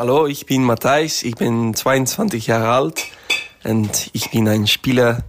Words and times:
Hallo, 0.00 0.26
ich 0.26 0.46
bin 0.46 0.64
Matthijs, 0.64 1.22
ich 1.24 1.34
bin 1.34 1.74
22 1.74 2.46
Jahre 2.46 2.70
alt 2.70 3.04
und 3.64 4.08
ich 4.14 4.30
bin 4.30 4.48
ein 4.48 4.66
Spieler, 4.66 5.24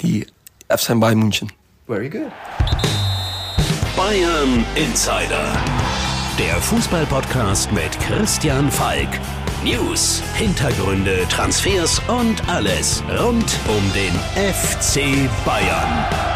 die 0.00 0.26
FC 0.68 0.98
Bayern 0.98 1.20
München. 1.20 1.52
Very 1.86 2.10
good. 2.10 2.32
Bayern 3.96 4.66
Insider. 4.74 5.46
Der 6.36 6.56
Fußballpodcast 6.56 7.70
mit 7.70 7.96
Christian 8.00 8.72
Falk. 8.72 9.08
News, 9.62 10.20
Hintergründe, 10.34 11.24
Transfers 11.28 12.02
und 12.08 12.48
alles 12.48 13.04
rund 13.20 13.56
um 13.68 13.92
den 13.92 14.14
FC 14.34 15.30
Bayern. 15.44 16.31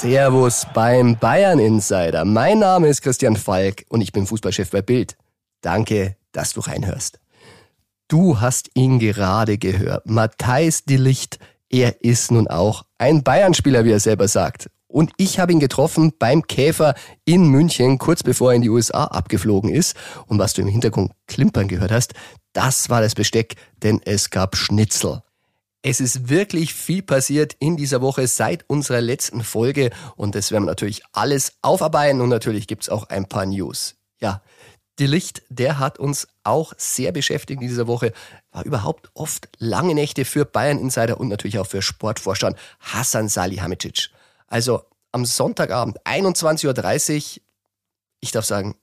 Servus 0.00 0.66
beim 0.74 1.16
Bayern 1.16 1.58
Insider. 1.58 2.26
Mein 2.26 2.58
Name 2.58 2.88
ist 2.88 3.00
Christian 3.00 3.34
Falk 3.34 3.86
und 3.88 4.02
ich 4.02 4.12
bin 4.12 4.26
Fußballchef 4.26 4.70
bei 4.70 4.82
Bild. 4.82 5.16
Danke, 5.62 6.16
dass 6.32 6.52
du 6.52 6.60
reinhörst. 6.60 7.18
Du 8.06 8.38
hast 8.38 8.68
ihn 8.74 8.98
gerade 8.98 9.56
gehört. 9.56 10.04
Matthijs 10.04 10.84
de 10.84 10.98
Licht, 10.98 11.38
er 11.70 12.04
ist 12.04 12.30
nun 12.30 12.46
auch 12.46 12.84
ein 12.98 13.22
Bayern-Spieler, 13.22 13.86
wie 13.86 13.92
er 13.92 14.00
selber 14.00 14.28
sagt. 14.28 14.68
Und 14.86 15.12
ich 15.16 15.38
habe 15.38 15.52
ihn 15.52 15.60
getroffen 15.60 16.12
beim 16.18 16.46
Käfer 16.46 16.94
in 17.24 17.48
München, 17.48 17.96
kurz 17.96 18.22
bevor 18.22 18.52
er 18.52 18.56
in 18.56 18.62
die 18.62 18.70
USA 18.70 19.04
abgeflogen 19.04 19.70
ist. 19.70 19.96
Und 20.26 20.38
was 20.38 20.52
du 20.52 20.60
im 20.60 20.68
Hintergrund 20.68 21.12
klimpern 21.26 21.68
gehört 21.68 21.90
hast, 21.90 22.12
das 22.52 22.90
war 22.90 23.00
das 23.00 23.14
Besteck, 23.14 23.54
denn 23.82 24.02
es 24.04 24.28
gab 24.28 24.56
Schnitzel. 24.56 25.22
Es 25.88 26.00
ist 26.00 26.28
wirklich 26.28 26.74
viel 26.74 27.00
passiert 27.00 27.54
in 27.60 27.76
dieser 27.76 28.00
Woche 28.00 28.26
seit 28.26 28.68
unserer 28.68 29.00
letzten 29.00 29.44
Folge 29.44 29.90
und 30.16 30.34
das 30.34 30.50
werden 30.50 30.64
wir 30.64 30.70
natürlich 30.70 31.02
alles 31.12 31.52
aufarbeiten 31.62 32.20
und 32.20 32.28
natürlich 32.28 32.66
gibt's 32.66 32.88
auch 32.88 33.08
ein 33.08 33.28
paar 33.28 33.46
News. 33.46 33.94
Ja, 34.18 34.42
die 34.98 35.06
Licht, 35.06 35.44
der 35.48 35.78
hat 35.78 36.00
uns 36.00 36.26
auch 36.42 36.72
sehr 36.76 37.12
beschäftigt 37.12 37.62
in 37.62 37.68
dieser 37.68 37.86
Woche. 37.86 38.12
War 38.50 38.64
überhaupt 38.64 39.10
oft 39.14 39.48
lange 39.58 39.94
Nächte 39.94 40.24
für 40.24 40.44
Bayern 40.44 40.80
Insider 40.80 41.20
und 41.20 41.28
natürlich 41.28 41.60
auch 41.60 41.68
für 41.68 41.82
Sportvorstand 41.82 42.56
Hassan 42.80 43.28
Salihamidzic. 43.28 44.08
Also 44.48 44.82
am 45.12 45.24
Sonntagabend 45.24 46.04
21.30 46.04 47.36
Uhr, 47.36 47.42
ich 48.18 48.32
darf 48.32 48.44
sagen, 48.44 48.74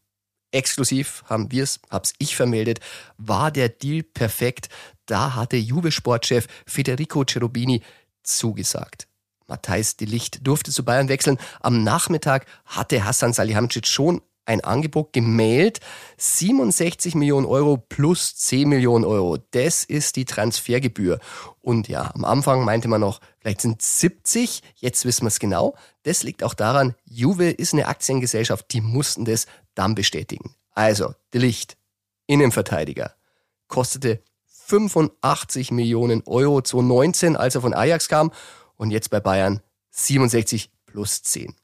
exklusiv 0.54 1.24
haben 1.28 1.52
wir 1.52 1.64
es, 1.64 1.80
hab's 1.90 2.14
ich 2.18 2.36
vermeldet, 2.36 2.80
war 3.18 3.52
der 3.52 3.70
Deal 3.70 4.04
perfekt. 4.04 4.70
Da 5.06 5.36
hatte 5.36 5.58
Juve-Sportchef 5.58 6.48
Federico 6.66 7.24
Cherubini 7.26 7.82
zugesagt. 8.24 9.08
Matthijs 9.48 9.98
de 9.98 10.08
Licht 10.08 10.48
durfte 10.48 10.72
zu 10.72 10.86
Bayern 10.86 11.10
wechseln. 11.10 11.38
Am 11.60 11.84
Nachmittag 11.84 12.46
hatte 12.66 13.04
Hassan 13.04 13.34
Salihamidzic 13.34 13.88
schon 13.88 14.22
ein 14.46 14.62
Angebot 14.62 15.14
gemeldet. 15.14 15.80
67 16.18 17.16
Millionen 17.16 17.46
Euro 17.46 17.78
plus 17.78 18.36
10 18.36 18.68
Millionen 18.70 19.06
Euro. 19.06 19.38
Das 19.52 19.84
ist 19.84 20.16
die 20.16 20.26
Transfergebühr. 20.26 21.20
Und 21.62 21.88
ja, 21.88 22.12
am 22.14 22.26
Anfang 22.26 22.64
meinte 22.66 22.88
man 22.88 23.02
noch, 23.02 23.20
vielleicht 23.40 23.62
sind 23.62 23.82
70. 23.82 24.62
Jetzt 24.76 25.06
wissen 25.06 25.24
wir 25.24 25.30
es 25.30 25.40
genau. 25.40 25.76
Das 26.04 26.24
liegt 26.24 26.44
auch 26.44 26.54
daran, 26.54 26.96
Juve 27.06 27.50
ist 27.50 27.74
eine 27.74 27.88
Aktiengesellschaft, 27.88 28.72
die 28.74 28.82
mussten 28.82 29.26
das 29.26 29.46
dann 29.76 29.96
bestätigen. 29.96 30.56
Also, 30.72 31.14
De 31.34 31.42
Licht, 31.42 31.78
Innenverteidiger, 32.28 33.14
kostete 33.68 34.22
85 34.66 35.72
Millionen 35.72 36.24
Euro 36.26 36.62
2019, 36.62 37.36
als 37.36 37.56
er 37.56 37.62
von 37.62 37.74
Ajax 37.74 38.08
kam. 38.08 38.32
Und 38.76 38.92
jetzt 38.92 39.10
bei 39.10 39.20
Bayern 39.20 39.62
67 39.92 40.72
plus 40.86 41.22
10. 41.24 41.56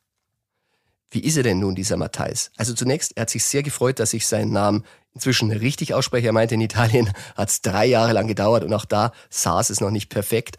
Wie 1.11 1.21
ist 1.21 1.37
er 1.37 1.43
denn 1.43 1.59
nun, 1.59 1.75
dieser 1.75 1.97
Matthijs? 1.97 2.51
Also 2.57 2.73
zunächst, 2.73 3.17
er 3.17 3.21
hat 3.21 3.29
sich 3.29 3.43
sehr 3.43 3.63
gefreut, 3.63 3.99
dass 3.99 4.13
ich 4.13 4.27
seinen 4.27 4.51
Namen 4.51 4.83
inzwischen 5.13 5.51
richtig 5.51 5.93
ausspreche. 5.93 6.27
Er 6.27 6.33
meinte, 6.33 6.55
in 6.55 6.61
Italien 6.61 7.11
hat 7.35 7.49
es 7.49 7.61
drei 7.61 7.85
Jahre 7.85 8.13
lang 8.13 8.27
gedauert 8.27 8.63
und 8.63 8.73
auch 8.73 8.85
da 8.85 9.11
saß 9.29 9.69
es 9.71 9.81
noch 9.81 9.91
nicht 9.91 10.09
perfekt. 10.09 10.57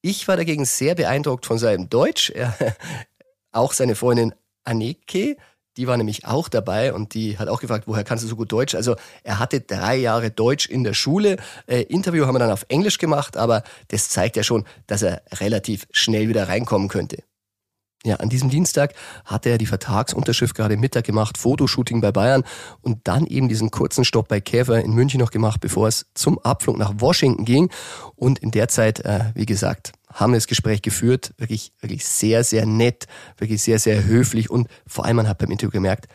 Ich 0.00 0.26
war 0.26 0.36
dagegen 0.36 0.64
sehr 0.64 0.96
beeindruckt 0.96 1.46
von 1.46 1.58
seinem 1.58 1.88
Deutsch. 1.88 2.30
Er, 2.30 2.56
auch 3.52 3.72
seine 3.72 3.94
Freundin 3.94 4.34
Anneke, 4.64 5.36
die 5.76 5.86
war 5.86 5.96
nämlich 5.96 6.26
auch 6.26 6.48
dabei 6.48 6.92
und 6.92 7.14
die 7.14 7.38
hat 7.38 7.48
auch 7.48 7.60
gefragt, 7.60 7.84
woher 7.86 8.04
kannst 8.04 8.24
du 8.24 8.28
so 8.28 8.36
gut 8.36 8.52
Deutsch? 8.52 8.74
Also 8.74 8.96
er 9.22 9.38
hatte 9.38 9.60
drei 9.60 9.96
Jahre 9.96 10.30
Deutsch 10.30 10.66
in 10.66 10.84
der 10.84 10.94
Schule. 10.94 11.36
Äh, 11.66 11.82
Interview 11.82 12.26
haben 12.26 12.34
wir 12.34 12.40
dann 12.40 12.50
auf 12.50 12.66
Englisch 12.68 12.98
gemacht, 12.98 13.36
aber 13.36 13.62
das 13.88 14.10
zeigt 14.10 14.36
ja 14.36 14.42
schon, 14.42 14.66
dass 14.86 15.02
er 15.02 15.22
relativ 15.34 15.86
schnell 15.90 16.28
wieder 16.28 16.48
reinkommen 16.48 16.88
könnte. 16.88 17.22
Ja, 18.04 18.16
an 18.16 18.28
diesem 18.28 18.50
Dienstag 18.50 18.94
hat 19.24 19.46
er 19.46 19.58
die 19.58 19.66
Vertragsunterschrift 19.66 20.56
gerade 20.56 20.76
Mittag 20.76 21.04
gemacht, 21.04 21.38
Fotoshooting 21.38 22.00
bei 22.00 22.10
Bayern 22.10 22.42
und 22.80 22.98
dann 23.04 23.26
eben 23.26 23.48
diesen 23.48 23.70
kurzen 23.70 24.04
Stopp 24.04 24.26
bei 24.26 24.40
Käfer 24.40 24.82
in 24.82 24.92
München 24.92 25.20
noch 25.20 25.30
gemacht, 25.30 25.60
bevor 25.60 25.86
es 25.86 26.06
zum 26.14 26.40
Abflug 26.40 26.78
nach 26.78 26.94
Washington 26.96 27.44
ging. 27.44 27.70
Und 28.16 28.40
in 28.40 28.50
der 28.50 28.66
Zeit, 28.66 29.00
äh, 29.04 29.26
wie 29.34 29.46
gesagt, 29.46 29.92
haben 30.12 30.32
wir 30.32 30.36
das 30.36 30.48
Gespräch 30.48 30.82
geführt, 30.82 31.32
wirklich, 31.38 31.70
wirklich 31.80 32.04
sehr, 32.04 32.42
sehr 32.42 32.66
nett, 32.66 33.06
wirklich 33.38 33.62
sehr, 33.62 33.78
sehr 33.78 34.04
höflich 34.04 34.50
und 34.50 34.66
vor 34.86 35.04
allem 35.04 35.16
man 35.16 35.28
hat 35.28 35.38
beim 35.38 35.52
Interview 35.52 35.70
gemerkt, 35.70 36.08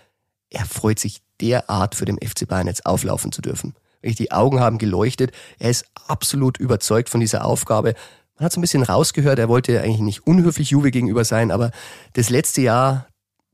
er 0.50 0.66
freut 0.66 1.00
sich 1.00 1.22
derart 1.40 1.96
für 1.96 2.06
den 2.06 2.18
FC 2.18 2.47
Bayern 2.47 2.68
jetzt 2.68 2.86
auflaufen 2.86 3.31
zu 3.31 3.42
dürfen. 3.42 3.76
Wirklich, 4.02 4.18
die 4.18 4.31
Augen 4.31 4.59
haben 4.59 4.78
geleuchtet, 4.78 5.31
er 5.58 5.70
ist 5.70 5.86
absolut 6.08 6.58
überzeugt 6.58 7.09
von 7.09 7.22
dieser 7.22 7.46
Aufgabe, 7.46 7.96
man 8.38 8.46
hat 8.46 8.53
so 8.53 8.59
ein 8.59 8.62
bisschen 8.62 8.84
rausgehört, 8.84 9.40
er 9.40 9.50
wollte 9.50 9.81
eigentlich 9.81 10.00
nicht 10.00 10.28
unhöflich 10.28 10.70
Juve 10.70 10.92
gegenüber 10.92 11.25
sein, 11.25 11.52
aber 11.52 11.72
das 12.14 12.30
letzte 12.30 12.62
Jahr, 12.62 13.08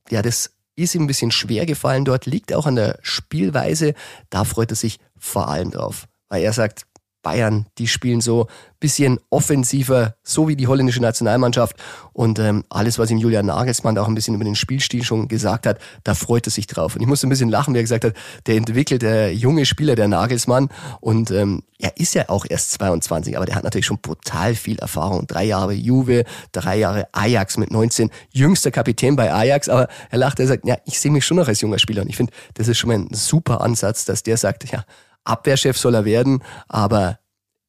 ja, 0.09 0.21
das 0.21 0.51
ist 0.75 0.95
ihm 0.95 1.03
ein 1.03 1.07
bisschen 1.07 1.31
schwer 1.31 1.65
gefallen 1.65 2.05
dort, 2.05 2.25
liegt 2.25 2.53
auch 2.53 2.65
an 2.65 2.75
der 2.75 2.97
Spielweise. 3.01 3.93
Da 4.29 4.43
freut 4.43 4.71
er 4.71 4.75
sich 4.75 4.99
vor 5.17 5.47
allem 5.47 5.71
drauf, 5.71 6.07
weil 6.29 6.43
er 6.43 6.53
sagt, 6.53 6.85
Bayern, 7.23 7.65
die 7.79 7.87
spielen 7.87 8.21
so 8.21 8.47
bisschen 8.83 9.17
offensiver, 9.29 10.15
so 10.23 10.49
wie 10.49 10.57
die 10.57 10.67
holländische 10.67 11.01
Nationalmannschaft. 11.01 11.77
Und 12.11 12.37
ähm, 12.37 12.65
alles, 12.67 12.99
was 12.99 13.09
ihm 13.09 13.17
Julian 13.17 13.45
Nagelsmann 13.45 13.97
auch 13.97 14.09
ein 14.09 14.13
bisschen 14.13 14.35
über 14.35 14.43
den 14.43 14.57
Spielstil 14.57 15.05
schon 15.05 15.29
gesagt 15.29 15.65
hat, 15.65 15.79
da 16.03 16.13
freut 16.15 16.45
er 16.47 16.51
sich 16.51 16.67
drauf. 16.67 16.95
Und 16.95 17.01
ich 17.01 17.07
muss 17.07 17.23
ein 17.23 17.29
bisschen 17.29 17.49
lachen, 17.49 17.73
wie 17.73 17.79
er 17.79 17.83
gesagt 17.83 18.03
hat, 18.03 18.13
der 18.45 18.57
entwickelt, 18.57 19.01
der 19.01 19.33
junge 19.33 19.65
Spieler, 19.65 19.95
der 19.95 20.09
Nagelsmann. 20.09 20.67
Und 20.99 21.31
ähm, 21.31 21.63
er 21.79 21.95
ist 21.95 22.13
ja 22.13 22.27
auch 22.27 22.45
erst 22.47 22.73
22, 22.73 23.37
aber 23.37 23.45
der 23.45 23.55
hat 23.55 23.63
natürlich 23.63 23.85
schon 23.85 23.99
brutal 23.99 24.53
viel 24.53 24.77
Erfahrung. 24.79 25.27
Drei 25.27 25.45
Jahre 25.45 25.73
Juve, 25.73 26.25
drei 26.51 26.77
Jahre 26.77 27.07
Ajax 27.13 27.55
mit 27.55 27.71
19, 27.71 28.11
jüngster 28.31 28.71
Kapitän 28.71 29.15
bei 29.15 29.33
Ajax. 29.33 29.69
Aber 29.69 29.87
er 30.09 30.17
lacht, 30.17 30.41
er 30.41 30.47
sagt, 30.47 30.67
ja, 30.67 30.75
ich 30.83 30.99
sehe 30.99 31.09
mich 31.09 31.25
schon 31.25 31.37
noch 31.37 31.47
als 31.47 31.61
junger 31.61 31.79
Spieler. 31.79 32.01
Und 32.01 32.09
ich 32.09 32.17
finde, 32.17 32.33
das 32.55 32.67
ist 32.67 32.79
schon 32.79 32.89
mal 32.89 32.97
ein 32.97 33.13
super 33.13 33.61
Ansatz, 33.61 34.03
dass 34.03 34.23
der 34.23 34.35
sagt, 34.35 34.69
ja, 34.69 34.83
Abwehrchef 35.23 35.77
soll 35.77 35.95
er 35.95 36.05
werden, 36.05 36.43
aber 36.67 37.19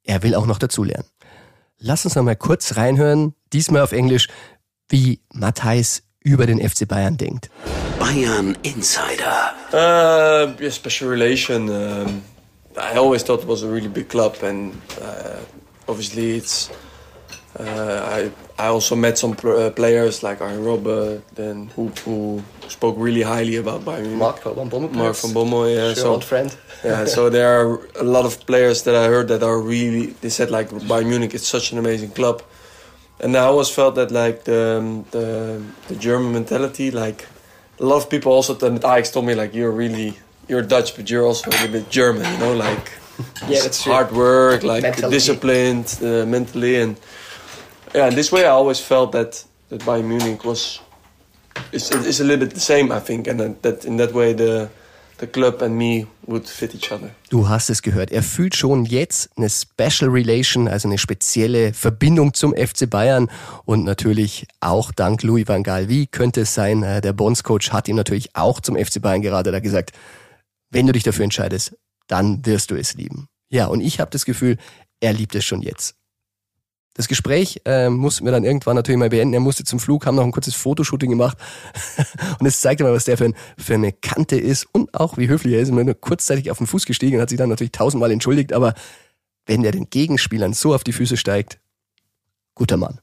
er 0.02 0.22
will 0.22 0.34
auch 0.34 0.46
noch 0.46 0.58
dazulernen. 0.58 1.08
Lass 1.78 2.04
uns 2.04 2.14
noch 2.14 2.22
mal 2.22 2.36
kurz 2.36 2.76
reinhören, 2.76 3.34
diesmal 3.52 3.82
auf 3.82 3.92
Englisch, 3.92 4.28
wie 4.88 5.20
Matthijs 5.32 6.02
über 6.20 6.46
den 6.46 6.58
FC 6.66 6.86
Bayern 6.88 7.16
denkt. 7.16 7.50
Bayern 7.98 8.56
Insider. 8.62 9.52
Uh, 9.72 10.60
yeah, 10.60 10.70
special 10.70 11.08
relation. 11.10 11.68
Um, 11.68 12.22
I 12.76 12.96
always 12.96 13.22
thought 13.22 13.42
it 13.42 13.48
was 13.48 13.62
a 13.62 13.68
really 13.68 13.88
big 13.88 14.08
club, 14.08 14.36
and 14.42 14.72
uh, 15.00 15.38
obviously 15.86 16.36
it's. 16.36 16.70
Uh, 17.58 18.30
I 18.58 18.64
I 18.64 18.66
also 18.68 18.96
met 18.96 19.16
some 19.18 19.32
uh, 19.44 19.70
players 19.70 20.22
like 20.22 20.40
Arjen 20.40 20.64
Robben, 20.64 21.22
then 21.34 21.70
who 21.76 21.88
who 22.04 22.42
spoke 22.68 22.96
really 22.98 23.22
highly 23.22 23.56
about 23.56 23.84
Bayern 23.84 24.02
Munich. 24.02 24.18
Mark 24.18 24.42
van 24.42 24.70
Bommel. 24.70 24.92
Mark 24.92 25.16
van 25.16 25.32
Bommel, 25.32 25.68
yeah. 25.68 25.94
Sure, 25.94 26.02
so 26.02 26.10
old 26.10 26.24
friend. 26.24 26.56
yeah, 26.84 27.04
so 27.04 27.30
there 27.36 27.48
are 27.60 27.80
a 28.00 28.02
lot 28.02 28.24
of 28.24 28.44
players 28.46 28.82
that 28.82 28.94
I 28.94 29.06
heard 29.06 29.28
that 29.28 29.42
are 29.42 29.60
really. 29.60 30.06
They 30.20 30.30
said 30.30 30.50
like 30.50 30.70
Bayern 30.70 31.08
Munich 31.08 31.34
is 31.34 31.46
such 31.46 31.72
an 31.72 31.78
amazing 31.78 32.10
club, 32.10 32.42
and 33.20 33.36
I 33.36 33.44
always 33.44 33.70
felt 33.70 33.94
that 33.94 34.10
like 34.10 34.44
the 34.44 35.04
the 35.12 35.62
the 35.88 35.96
German 35.96 36.32
mentality, 36.32 36.90
like 36.90 37.26
a 37.78 37.84
lot 37.84 37.96
of 37.96 38.10
people 38.10 38.32
also 38.32 38.54
at 38.54 38.62
Ajax 38.62 39.10
told 39.10 39.26
me 39.26 39.34
like 39.34 39.54
you're 39.54 39.70
really 39.70 40.18
you're 40.48 40.62
Dutch, 40.62 40.96
but 40.96 41.08
you're 41.08 41.24
also 41.24 41.50
a 41.50 41.52
little 41.52 41.68
bit 41.68 41.88
German, 41.90 42.30
you 42.32 42.38
know, 42.38 42.54
like 42.54 42.90
Yeah, 43.48 43.62
that's 43.62 43.82
true. 43.82 43.92
hard 43.92 44.12
work, 44.12 44.62
like 44.62 44.96
disciplined 44.96 45.98
uh, 46.02 46.26
mentally, 46.26 46.80
and 46.80 46.98
yeah, 47.94 48.08
in 48.08 48.14
this 48.14 48.32
way 48.32 48.42
I 48.42 48.50
always 48.50 48.80
felt 48.80 49.12
that 49.12 49.46
that 49.68 49.84
Bayern 49.84 50.06
Munich 50.08 50.44
was 50.44 50.80
is 51.72 51.90
is 51.90 52.20
a 52.20 52.24
little 52.24 52.46
bit 52.46 52.54
the 52.54 52.60
same, 52.60 52.92
I 52.92 53.00
think, 53.00 53.28
and 53.28 53.56
that, 53.62 53.84
in 53.84 53.96
that 53.98 54.12
way 54.12 54.34
the 54.34 54.68
the 55.18 55.26
club 55.28 55.62
and 55.62 55.76
me 55.76 56.06
would 56.26 56.48
fit 56.48 56.74
each 56.74 56.90
other. 56.90 57.10
Du 57.30 57.48
hast 57.48 57.70
es 57.70 57.82
gehört. 57.82 58.10
Er 58.10 58.22
fühlt 58.22 58.56
schon 58.56 58.84
jetzt 58.84 59.30
eine 59.36 59.48
Special 59.48 60.10
Relation, 60.10 60.66
also 60.66 60.88
eine 60.88 60.98
spezielle 60.98 61.72
Verbindung 61.72 62.34
zum 62.34 62.52
FC 62.54 62.90
Bayern 62.90 63.30
und 63.64 63.84
natürlich 63.84 64.46
auch 64.60 64.90
dank 64.90 65.22
Louis 65.22 65.46
van 65.46 65.62
Gaal. 65.62 65.88
Wie 65.88 66.06
könnte 66.06 66.40
es 66.42 66.54
sein? 66.54 66.82
Äh, 66.82 67.00
Der 67.00 67.12
Bondscoach 67.12 67.72
hat 67.72 67.88
ihm 67.88 67.96
natürlich 67.96 68.34
auch 68.34 68.60
zum 68.60 68.76
FC 68.76 69.00
Bayern 69.00 69.22
gerade 69.22 69.52
da 69.52 69.60
gesagt, 69.60 69.92
wenn 70.70 70.86
du 70.86 70.92
dich 70.92 71.04
dafür 71.04 71.24
entscheidest, 71.24 71.76
dann 72.08 72.44
wirst 72.44 72.70
du 72.72 72.74
es 72.74 72.94
lieben. 72.94 73.28
Ja, 73.50 73.66
und 73.66 73.80
ich 73.80 74.00
habe 74.00 74.10
das 74.10 74.24
Gefühl, 74.24 74.56
er 75.00 75.12
liebt 75.12 75.34
es 75.36 75.44
schon 75.44 75.62
jetzt. 75.62 75.94
Das 76.94 77.08
Gespräch 77.08 77.60
äh, 77.64 77.90
mussten 77.90 78.24
wir 78.24 78.30
dann 78.30 78.44
irgendwann 78.44 78.76
natürlich 78.76 78.98
mal 78.98 79.10
beenden. 79.10 79.34
Er 79.34 79.40
musste 79.40 79.64
zum 79.64 79.80
Flug, 79.80 80.06
haben 80.06 80.14
noch 80.14 80.24
ein 80.24 80.30
kurzes 80.30 80.54
Fotoshooting 80.54 81.10
gemacht. 81.10 81.36
und 82.38 82.46
es 82.46 82.60
zeigte 82.60 82.84
mal, 82.84 82.92
was 82.92 83.04
der 83.04 83.18
für, 83.18 83.24
ein, 83.24 83.34
für 83.58 83.74
eine 83.74 83.92
Kante 83.92 84.36
ist 84.36 84.68
und 84.70 84.94
auch 84.94 85.18
wie 85.18 85.28
höflich 85.28 85.54
er 85.54 85.60
ist. 85.60 85.70
Und 85.70 85.84
nur 85.84 85.94
kurzzeitig 85.94 86.52
auf 86.52 86.58
den 86.58 86.68
Fuß 86.68 86.86
gestiegen 86.86 87.16
und 87.16 87.22
hat 87.22 87.30
sich 87.30 87.38
dann 87.38 87.48
natürlich 87.48 87.72
tausendmal 87.72 88.12
entschuldigt. 88.12 88.52
Aber 88.52 88.74
wenn 89.44 89.62
der 89.62 89.72
den 89.72 89.90
Gegenspielern 89.90 90.52
so 90.52 90.72
auf 90.72 90.84
die 90.84 90.92
Füße 90.92 91.16
steigt, 91.16 91.58
guter 92.54 92.76
Mann. 92.76 93.00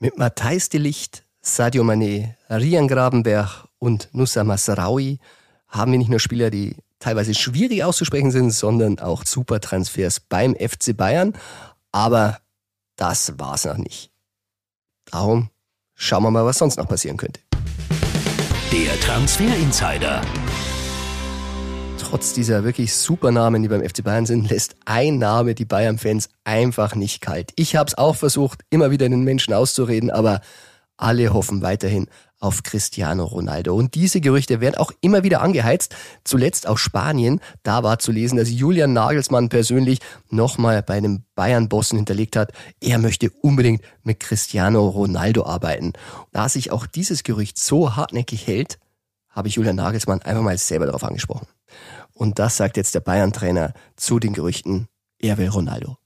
Mit 0.00 0.18
Matthijs 0.18 0.68
de 0.68 0.80
Licht, 0.80 1.24
Sadio 1.40 1.84
Mané, 1.84 2.34
Rian 2.50 2.88
Grabenberg 2.88 3.68
und 3.78 4.08
Nusa 4.12 4.42
Masraoui 4.42 5.18
haben 5.68 5.92
wir 5.92 5.98
nicht 5.98 6.10
nur 6.10 6.20
Spieler, 6.20 6.50
die 6.50 6.74
teilweise 6.98 7.34
schwierig 7.34 7.84
auszusprechen 7.84 8.32
sind, 8.32 8.50
sondern 8.50 8.98
auch 8.98 9.24
super 9.24 9.60
Transfers 9.60 10.18
beim 10.18 10.56
FC 10.56 10.96
Bayern. 10.96 11.34
Aber 11.92 12.38
das 12.96 13.38
war's 13.38 13.64
noch 13.64 13.76
nicht. 13.76 14.10
Darum 15.10 15.50
schauen 15.94 16.22
wir 16.24 16.30
mal, 16.30 16.44
was 16.44 16.58
sonst 16.58 16.76
noch 16.76 16.88
passieren 16.88 17.16
könnte. 17.16 17.40
Der 18.72 18.98
Transfer 19.00 19.54
Insider. 19.56 20.20
Trotz 21.98 22.32
dieser 22.32 22.64
wirklich 22.64 22.94
super 22.94 23.30
Namen, 23.30 23.62
die 23.62 23.68
beim 23.68 23.82
FC 23.82 24.02
Bayern 24.02 24.26
sind, 24.26 24.48
lässt 24.48 24.76
ein 24.84 25.18
Name 25.18 25.54
die 25.54 25.64
Bayern-Fans 25.64 26.28
einfach 26.44 26.94
nicht 26.94 27.20
kalt. 27.20 27.52
Ich 27.56 27.76
habe 27.76 27.88
es 27.88 27.98
auch 27.98 28.16
versucht, 28.16 28.62
immer 28.70 28.90
wieder 28.90 29.08
den 29.08 29.24
Menschen 29.24 29.54
auszureden, 29.54 30.10
aber 30.10 30.40
alle 30.96 31.32
hoffen 31.32 31.62
weiterhin 31.62 32.08
auf 32.46 32.62
Cristiano 32.62 33.24
Ronaldo. 33.24 33.74
Und 33.74 33.94
diese 33.94 34.20
Gerüchte 34.20 34.60
werden 34.60 34.76
auch 34.76 34.92
immer 35.00 35.24
wieder 35.24 35.42
angeheizt. 35.42 35.94
Zuletzt 36.24 36.66
aus 36.66 36.80
Spanien. 36.80 37.40
Da 37.62 37.82
war 37.82 37.98
zu 37.98 38.12
lesen, 38.12 38.36
dass 38.36 38.50
Julian 38.50 38.92
Nagelsmann 38.92 39.48
persönlich 39.48 39.98
nochmal 40.30 40.82
bei 40.82 40.94
einem 40.94 41.24
Bayern-Bossen 41.34 41.98
hinterlegt 41.98 42.36
hat, 42.36 42.52
er 42.80 42.98
möchte 42.98 43.30
unbedingt 43.42 43.82
mit 44.02 44.20
Cristiano 44.20 44.88
Ronaldo 44.88 45.44
arbeiten. 45.44 45.92
Da 46.32 46.48
sich 46.48 46.72
auch 46.72 46.86
dieses 46.86 47.24
Gerücht 47.24 47.58
so 47.58 47.96
hartnäckig 47.96 48.46
hält, 48.46 48.78
habe 49.28 49.48
ich 49.48 49.56
Julian 49.56 49.76
Nagelsmann 49.76 50.22
einfach 50.22 50.42
mal 50.42 50.56
selber 50.56 50.86
darauf 50.86 51.04
angesprochen. 51.04 51.46
Und 52.14 52.38
das 52.38 52.56
sagt 52.56 52.78
jetzt 52.78 52.94
der 52.94 53.00
Bayern-Trainer 53.00 53.74
zu 53.96 54.18
den 54.18 54.32
Gerüchten, 54.32 54.88
er 55.18 55.36
will 55.36 55.48
Ronaldo. 55.48 55.98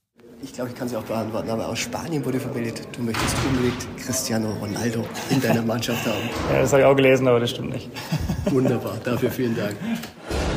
Ich 0.43 0.53
glaube, 0.53 0.71
ich 0.71 0.75
kann 0.75 0.89
sie 0.89 0.97
auch 0.97 1.03
beantworten, 1.03 1.49
aber 1.51 1.67
aus 1.67 1.77
Spanien 1.77 2.25
wurde 2.25 2.39
vermeldet, 2.39 2.87
du 2.93 3.03
möchtest 3.03 3.35
unbedingt 3.47 3.97
Cristiano 3.97 4.51
Ronaldo 4.59 5.05
in 5.29 5.39
deiner 5.39 5.61
Mannschaft 5.61 6.03
haben. 6.05 6.29
Ja, 6.51 6.61
das 6.61 6.71
habe 6.71 6.81
ich 6.81 6.87
auch 6.87 6.95
gelesen, 6.95 7.27
aber 7.27 7.39
das 7.39 7.51
stimmt 7.51 7.71
nicht. 7.71 7.89
Wunderbar, 8.45 8.97
dafür 9.03 9.29
vielen 9.29 9.55
Dank. 9.55 9.75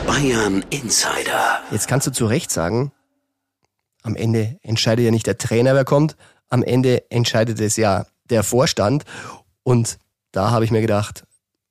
Bayern 0.07 0.65
Insider. 0.71 1.61
Jetzt 1.71 1.87
kannst 1.87 2.07
du 2.07 2.13
zu 2.13 2.25
Recht 2.25 2.51
sagen, 2.51 2.93
am 4.03 4.17
Ende 4.17 4.59
entscheidet 4.63 5.05
ja 5.05 5.11
nicht 5.11 5.27
der 5.27 5.37
Trainer, 5.37 5.75
wer 5.75 5.85
kommt, 5.85 6.17
am 6.49 6.63
Ende 6.63 7.11
entscheidet 7.11 7.61
es 7.61 7.77
ja 7.77 8.07
der 8.31 8.43
Vorstand. 8.43 9.05
Und 9.65 9.99
da 10.33 10.51
habe 10.51 10.65
ich 10.65 10.71
mir 10.71 10.81
gedacht, 10.81 11.25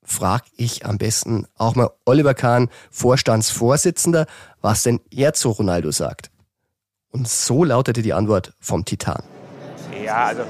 frag 0.04 0.44
ich 0.56 0.86
am 0.86 0.98
besten 0.98 1.46
auch 1.56 1.74
mal 1.74 1.90
Oliver 2.04 2.34
Kahn, 2.34 2.68
Vorstandsvorsitzender, 2.90 4.26
was 4.60 4.84
denn 4.84 5.00
er 5.10 5.32
zu 5.32 5.50
Ronaldo 5.50 5.90
sagt. 5.90 6.30
Und 7.14 7.28
so 7.28 7.62
lautete 7.62 8.02
die 8.02 8.12
Antwort 8.12 8.52
vom 8.60 8.84
Titan. 8.84 9.22
Ja, 10.04 10.24
also 10.24 10.42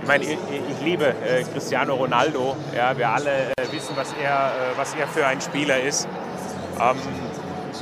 ich 0.00 0.06
meine, 0.06 0.22
ich, 0.22 0.30
ich 0.30 0.84
liebe 0.84 1.06
äh, 1.06 1.42
Cristiano 1.42 1.94
Ronaldo. 1.94 2.54
Ja, 2.72 2.96
wir 2.96 3.08
alle 3.08 3.30
äh, 3.30 3.72
wissen, 3.72 3.96
was 3.96 4.14
er, 4.22 4.30
äh, 4.30 4.76
was 4.76 4.94
er 4.94 5.08
für 5.08 5.26
ein 5.26 5.40
Spieler 5.40 5.82
ist. 5.82 6.06
Ähm, 6.80 6.96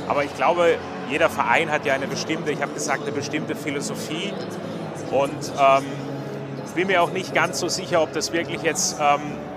aber 0.07 0.23
ich 0.23 0.35
glaube, 0.35 0.77
jeder 1.11 1.29
Verein 1.29 1.69
hat 1.69 1.85
ja 1.85 1.93
eine 1.93 2.07
bestimmte, 2.07 2.51
ich 2.51 2.59
habe 2.63 2.73
gesagt, 2.73 3.03
eine 3.03 3.11
bestimmte 3.11 3.55
Philosophie. 3.55 4.33
Und 5.11 5.51
ähm, 5.59 5.85
ich 6.65 6.71
bin 6.71 6.87
mir 6.87 7.03
auch 7.03 7.11
nicht 7.11 7.35
ganz 7.35 7.59
so 7.59 7.67
sicher, 7.67 8.01
ob 8.01 8.13
das 8.13 8.33
wirklich 8.33 8.63
jetzt 8.63 8.95
ähm, 8.99 9.19
äh, 9.21 9.52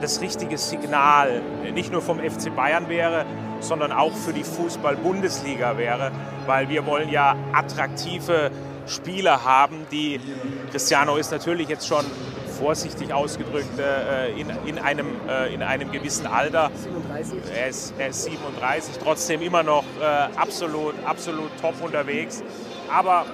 das 0.00 0.20
richtige 0.20 0.58
Signal 0.58 1.42
nicht 1.72 1.92
nur 1.92 2.02
vom 2.02 2.18
FC 2.18 2.54
Bayern 2.54 2.88
wäre, 2.88 3.24
sondern 3.60 3.92
auch 3.92 4.12
für 4.12 4.32
die 4.32 4.44
Fußball-Bundesliga 4.44 5.76
wäre, 5.78 6.12
weil 6.46 6.68
wir 6.68 6.86
wollen 6.86 7.08
ja 7.08 7.36
attraktive 7.52 8.50
Spieler 8.86 9.44
haben, 9.44 9.86
die 9.90 10.20
Cristiano 10.70 11.16
ist 11.16 11.30
natürlich 11.30 11.68
jetzt 11.68 11.86
schon 11.86 12.04
vorsichtig 12.58 13.12
ausgedrückt 13.12 13.78
äh, 13.78 14.30
in, 14.38 14.48
in, 14.66 14.78
einem, 14.78 15.06
äh, 15.28 15.52
in 15.52 15.62
einem 15.62 15.90
gewissen 15.90 16.26
Alter. 16.26 16.70
37. 16.74 17.38
Er 17.54 17.68
ist, 17.68 17.94
er 17.98 18.08
ist 18.08 18.24
37, 18.24 18.98
trotzdem 19.02 19.42
immer 19.42 19.62
noch 19.62 19.84
äh, 20.00 20.04
absolut, 20.36 20.94
absolut 21.04 21.50
top 21.60 21.74
unterwegs. 21.82 22.42
Aber 22.90 23.26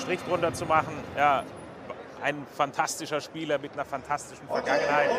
Strich 0.00 0.20
drunter 0.28 0.52
zu 0.52 0.66
machen, 0.66 0.94
ja, 1.16 1.44
ein 2.22 2.46
fantastischer 2.56 3.20
Spieler 3.20 3.58
mit 3.58 3.72
einer 3.72 3.84
fantastischen 3.84 4.46
Vergangenheit. 4.46 5.10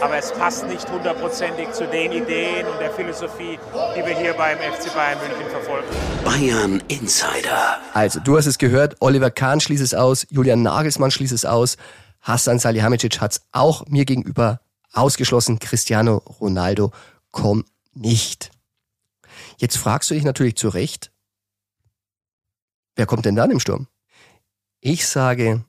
Aber 0.00 0.16
es 0.16 0.32
passt 0.32 0.66
nicht 0.66 0.88
hundertprozentig 0.90 1.72
zu 1.72 1.86
den 1.86 2.12
Ideen 2.12 2.66
und 2.66 2.78
der 2.80 2.90
Philosophie, 2.90 3.58
die 3.96 4.06
wir 4.06 4.18
hier 4.18 4.34
beim 4.34 4.58
FC 4.58 4.92
Bayern 4.94 5.18
München 5.18 5.50
verfolgen. 5.50 5.86
Bayern 6.24 6.82
Insider. 6.88 7.78
Also, 7.94 8.20
du 8.20 8.36
hast 8.36 8.46
es 8.46 8.58
gehört, 8.58 8.96
Oliver 9.00 9.30
Kahn 9.30 9.60
schließt 9.60 9.82
es 9.82 9.94
aus, 9.94 10.26
Julian 10.30 10.62
Nagelsmann 10.62 11.10
schließt 11.10 11.32
es 11.32 11.44
aus, 11.44 11.76
Hassan 12.20 12.58
Salihamidzic 12.58 13.20
hat 13.20 13.32
es 13.32 13.42
auch 13.52 13.86
mir 13.86 14.04
gegenüber 14.04 14.60
ausgeschlossen, 14.92 15.58
Cristiano 15.58 16.16
Ronaldo 16.40 16.92
kommt 17.30 17.66
nicht. 17.92 18.50
Jetzt 19.58 19.78
fragst 19.78 20.10
du 20.10 20.14
dich 20.14 20.24
natürlich 20.24 20.56
zu 20.56 20.68
Recht, 20.68 21.12
wer 22.96 23.06
kommt 23.06 23.24
denn 23.24 23.36
dann 23.36 23.50
im 23.50 23.60
Sturm? 23.60 23.88
Ich 24.80 25.06
sage, 25.06 25.64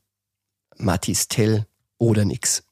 Mathis 0.81 1.27
Tell 1.27 1.65
oder 1.97 2.25
nix. 2.25 2.63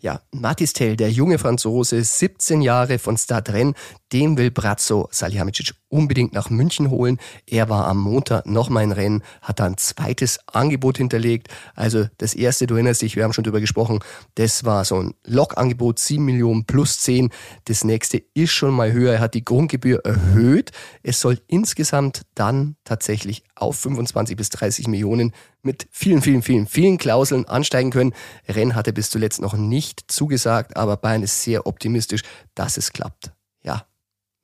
Ja, 0.00 0.20
Mathis 0.30 0.72
Tell, 0.72 0.96
der 0.96 1.10
junge 1.10 1.38
Franzose, 1.38 2.02
17 2.02 2.62
Jahre 2.62 2.98
von 2.98 3.16
Stade 3.16 3.52
Rennes, 3.52 3.74
dem 4.12 4.36
will 4.36 4.50
Brazzo 4.50 5.08
Salihamidzic 5.10 5.74
unbedingt 5.88 6.32
nach 6.32 6.50
München 6.50 6.90
holen. 6.90 7.18
Er 7.46 7.68
war 7.68 7.86
am 7.86 7.98
Montag 7.98 8.46
noch 8.46 8.68
mal 8.68 8.82
in 8.82 8.92
Rennen, 8.92 9.22
hat 9.42 9.60
da 9.60 9.64
ein 9.64 9.76
zweites 9.76 10.38
Angebot 10.46 10.98
hinterlegt. 10.98 11.48
Also 11.74 12.06
das 12.18 12.34
erste, 12.34 12.66
du 12.66 12.74
erinnerst 12.74 13.02
dich, 13.02 13.16
wir 13.16 13.24
haben 13.24 13.32
schon 13.32 13.44
drüber 13.44 13.60
gesprochen, 13.60 14.00
das 14.34 14.64
war 14.64 14.84
so 14.84 14.96
ein 15.00 15.14
Lokangebot, 15.24 15.98
7 15.98 16.24
Millionen 16.24 16.64
plus 16.64 17.00
10. 17.00 17.30
Das 17.64 17.84
nächste 17.84 18.22
ist 18.34 18.52
schon 18.52 18.74
mal 18.74 18.92
höher. 18.92 19.14
Er 19.14 19.20
hat 19.20 19.34
die 19.34 19.44
Grundgebühr 19.44 20.04
erhöht. 20.04 20.72
Es 21.02 21.20
soll 21.20 21.40
insgesamt 21.46 22.22
dann 22.34 22.76
tatsächlich 22.84 23.44
auf 23.54 23.76
25 23.78 24.36
bis 24.36 24.50
30 24.50 24.88
Millionen 24.88 25.32
mit 25.62 25.88
vielen, 25.90 26.22
vielen, 26.22 26.42
vielen, 26.42 26.66
vielen 26.66 26.98
Klauseln 26.98 27.46
ansteigen 27.46 27.90
können. 27.90 28.14
Rennes 28.48 28.74
hatte 28.74 28.92
bis 28.92 29.10
zuletzt 29.10 29.40
noch 29.40 29.54
nicht 29.54 30.04
zugesagt, 30.08 30.76
aber 30.76 30.96
Bayern 30.96 31.22
ist 31.22 31.42
sehr 31.42 31.66
optimistisch, 31.66 32.22
dass 32.54 32.76
es 32.76 32.92
klappt. 32.92 33.32
Ja, 33.62 33.84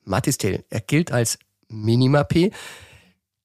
Mathis 0.04 0.38
Tell, 0.38 0.64
er 0.70 0.80
gilt 0.80 1.12
als 1.12 1.38
Minima 1.68 2.24
P. 2.24 2.50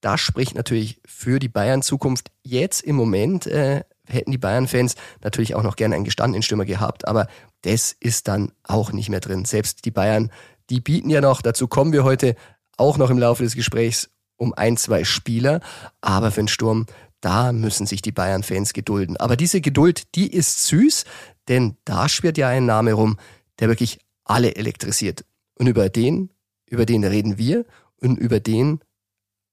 Das 0.00 0.20
spricht 0.20 0.54
natürlich 0.54 1.00
für 1.04 1.38
die 1.38 1.48
Bayern-Zukunft. 1.48 2.30
Jetzt 2.42 2.82
im 2.82 2.96
Moment 2.96 3.46
äh, 3.46 3.84
hätten 4.06 4.30
die 4.30 4.38
Bayern-Fans 4.38 4.94
natürlich 5.22 5.54
auch 5.54 5.62
noch 5.62 5.76
gerne 5.76 5.94
einen 5.94 6.04
gestandenen 6.04 6.42
Stürmer 6.42 6.64
gehabt, 6.64 7.06
aber 7.06 7.26
das 7.62 7.92
ist 7.92 8.28
dann 8.28 8.52
auch 8.62 8.92
nicht 8.92 9.10
mehr 9.10 9.20
drin. 9.20 9.44
Selbst 9.44 9.84
die 9.84 9.90
Bayern, 9.90 10.30
die 10.70 10.80
bieten 10.80 11.10
ja 11.10 11.20
noch, 11.20 11.42
dazu 11.42 11.68
kommen 11.68 11.92
wir 11.92 12.04
heute 12.04 12.34
auch 12.76 12.96
noch 12.96 13.10
im 13.10 13.18
Laufe 13.18 13.42
des 13.42 13.54
Gesprächs 13.54 14.10
um 14.36 14.54
ein, 14.54 14.78
zwei 14.78 15.04
Spieler, 15.04 15.60
aber 16.00 16.30
für 16.30 16.40
den 16.40 16.48
Sturm, 16.48 16.86
da 17.20 17.52
müssen 17.52 17.86
sich 17.86 18.00
die 18.00 18.12
Bayern-Fans 18.12 18.72
gedulden. 18.72 19.18
Aber 19.18 19.36
diese 19.36 19.60
Geduld, 19.60 20.14
die 20.14 20.32
ist 20.32 20.66
süß, 20.66 21.04
denn 21.48 21.76
da 21.84 22.08
schwirrt 22.08 22.38
ja 22.38 22.48
ein 22.48 22.64
Name 22.64 22.94
rum, 22.94 23.18
der 23.58 23.68
wirklich 23.68 23.98
alle 24.24 24.56
elektrisiert. 24.56 25.26
Und 25.54 25.66
über 25.66 25.90
den 25.90 26.30
über 26.70 26.86
den 26.86 27.04
reden 27.04 27.36
wir 27.36 27.66
und 28.00 28.16
über 28.16 28.40
den 28.40 28.80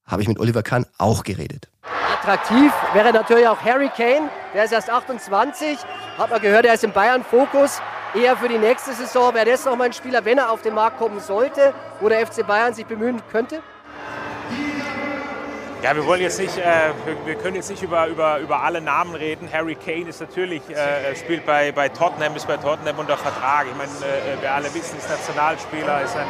habe 0.06 0.22
ich 0.22 0.28
mit 0.30 0.40
Oliver 0.40 0.64
Kahn 0.64 0.86
auch 0.98 1.24
geredet. 1.24 1.70
Attraktiv 2.14 2.72
wäre 2.94 3.12
natürlich 3.12 3.48
auch 3.48 3.62
Harry 3.62 3.90
Kane, 3.90 4.30
der 4.54 4.64
ist 4.64 4.72
erst 4.72 4.90
28, 4.90 5.78
hat 6.18 6.30
man 6.30 6.42
gehört, 6.42 6.66
er 6.66 6.76
ist 6.76 6.84
im 6.84 6.94
Bayern-Fokus. 6.94 7.82
Eher 8.16 8.38
für 8.38 8.48
die 8.48 8.58
nächste 8.58 8.94
Saison 8.94 9.34
wäre 9.34 9.46
das 9.46 9.66
nochmal 9.66 9.88
ein 9.88 9.94
Spieler, 9.94 10.24
wenn 10.24 10.38
er 10.38 10.50
auf 10.50 10.62
den 10.62 10.74
Markt 10.74 10.98
kommen 10.98 11.20
sollte, 11.20 11.74
wo 12.00 12.08
der 12.08 12.26
FC 12.26 12.48
Bayern 12.48 12.74
sich 12.74 12.86
bemühen 12.86 13.22
könnte? 13.32 13.62
Ja, 15.84 15.96
wir 15.96 16.06
wollen 16.08 16.22
jetzt 16.22 16.40
nicht, 16.40 16.58
äh, 16.58 16.92
wir, 17.26 17.36
können 17.36 17.56
jetzt 17.56 17.70
nicht 17.70 17.84
über, 17.84 18.08
über, 18.08 18.40
über 18.40 18.64
alle 18.64 18.82
Namen 18.82 19.14
reden. 19.14 19.48
Harry 19.54 19.76
Kane 19.76 20.10
ist 20.10 20.20
natürlich, 20.20 20.64
äh, 20.72 21.16
spielt 21.16 21.46
bei, 21.46 21.72
bei 21.72 21.88
Tottenham, 21.88 22.36
ist 22.36 22.48
bei 22.48 22.58
Tottenham 22.58 22.98
unter 22.98 23.16
Vertrag. 23.16 23.68
Ich 23.70 23.78
meine, 23.78 23.92
äh, 23.92 24.42
wir 24.42 24.52
alle 24.52 24.74
wissen, 24.74 24.98
ist 24.98 25.08
Nationalspieler, 25.08 26.02
ist 26.02 26.16
ein, 26.18 26.28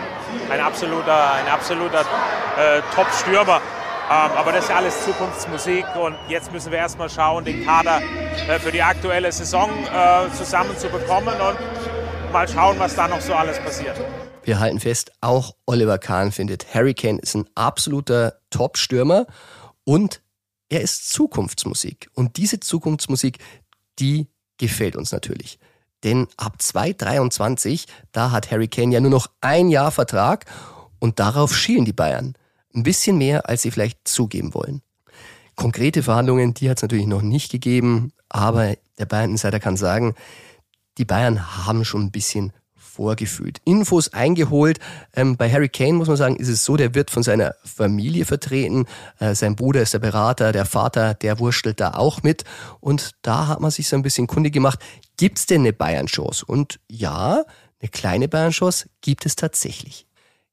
ein 0.51 0.59
absoluter, 0.59 1.33
ein 1.33 1.47
absoluter 1.47 2.01
äh, 2.01 2.81
Top-Stürmer. 2.93 3.61
Ähm, 4.09 4.31
aber 4.37 4.51
das 4.51 4.65
ist 4.65 4.69
ja 4.69 4.77
alles 4.77 5.05
Zukunftsmusik 5.05 5.85
und 5.95 6.15
jetzt 6.27 6.51
müssen 6.51 6.71
wir 6.71 6.79
erstmal 6.79 7.09
schauen, 7.09 7.45
den 7.45 7.65
Kader 7.65 8.01
äh, 8.49 8.59
für 8.59 8.71
die 8.71 8.83
aktuelle 8.83 9.31
Saison 9.31 9.69
äh, 9.69 10.29
zusammenzubekommen 10.33 11.33
und 11.39 12.31
mal 12.33 12.47
schauen, 12.47 12.77
was 12.79 12.95
da 12.95 13.07
noch 13.07 13.21
so 13.21 13.33
alles 13.33 13.59
passiert. 13.59 13.95
Wir 14.47 14.59
halten 14.59 14.79
fest, 14.79 15.11
auch 15.19 15.57
Oliver 15.65 15.97
Kahn 15.97 16.31
findet, 16.31 16.73
Harry 16.73 16.93
Kane 16.93 17.19
ist 17.19 17.35
ein 17.35 17.49
absoluter 17.53 18.39
Top-Stürmer 18.49 19.27
und 19.83 20.21
Er 20.69 20.79
ist 20.79 21.09
Zukunftsmusik. 21.11 22.09
Und 22.13 22.37
diese 22.37 22.61
Zukunftsmusik, 22.61 23.39
die 23.99 24.27
gefällt 24.57 24.95
uns 24.95 25.11
natürlich. 25.11 25.59
Denn 26.05 26.27
ab 26.37 26.61
2023, 26.61 27.87
da 28.13 28.31
hat 28.31 28.49
Harry 28.49 28.69
Kane 28.69 28.93
ja 28.93 29.01
nur 29.01 29.11
noch 29.11 29.27
ein 29.41 29.67
Jahr 29.69 29.91
Vertrag 29.91 30.45
und 30.99 31.19
darauf 31.19 31.53
schielen 31.53 31.83
die 31.83 31.91
Bayern. 31.91 32.35
Ein 32.73 32.83
bisschen 32.83 33.17
mehr, 33.17 33.49
als 33.49 33.63
sie 33.63 33.71
vielleicht 33.71 34.07
zugeben 34.07 34.53
wollen. 34.53 34.81
Konkrete 35.57 36.03
Verhandlungen, 36.03 36.53
die 36.53 36.69
hat 36.69 36.77
es 36.77 36.83
natürlich 36.83 37.07
noch 37.07 37.21
nicht 37.21 37.51
gegeben, 37.51 38.13
aber 38.29 38.75
der 38.97 39.07
Bayern 39.07 39.31
Insider 39.31 39.59
kann 39.59 39.75
sagen, 39.75 40.15
die 40.97 41.05
Bayern 41.05 41.57
haben 41.65 41.83
schon 41.83 42.03
ein 42.03 42.11
bisschen 42.11 42.53
vorgefühlt. 42.97 43.59
Infos 43.63 44.11
eingeholt. 44.11 44.79
Ähm, 45.15 45.37
bei 45.37 45.51
Harry 45.51 45.69
Kane 45.69 45.93
muss 45.93 46.07
man 46.07 46.17
sagen, 46.17 46.35
ist 46.35 46.49
es 46.49 46.65
so, 46.65 46.75
der 46.75 46.95
wird 46.95 47.11
von 47.11 47.21
seiner 47.21 47.53
Familie 47.63 48.25
vertreten. 48.25 48.85
Äh, 49.19 49.35
sein 49.35 49.55
Bruder 49.55 49.83
ist 49.83 49.93
der 49.93 49.99
Berater, 49.99 50.51
der 50.51 50.65
Vater, 50.65 51.13
der 51.13 51.37
wurstelt 51.37 51.79
da 51.79 51.93
auch 51.93 52.23
mit. 52.23 52.43
Und 52.79 53.11
da 53.21 53.47
hat 53.47 53.61
man 53.61 53.69
sich 53.69 53.87
so 53.87 53.95
ein 53.95 54.01
bisschen 54.01 54.25
kundig 54.25 54.53
gemacht, 54.53 54.79
gibt 55.15 55.37
es 55.37 55.45
denn 55.45 55.61
eine 55.61 55.73
Bayern-Chance? 55.73 56.43
Und 56.45 56.79
ja, 56.89 57.43
eine 57.79 57.89
kleine 57.91 58.27
Bayern-Chance 58.27 58.89
gibt 59.01 59.27
es 59.27 59.35
tatsächlich. 59.35 60.06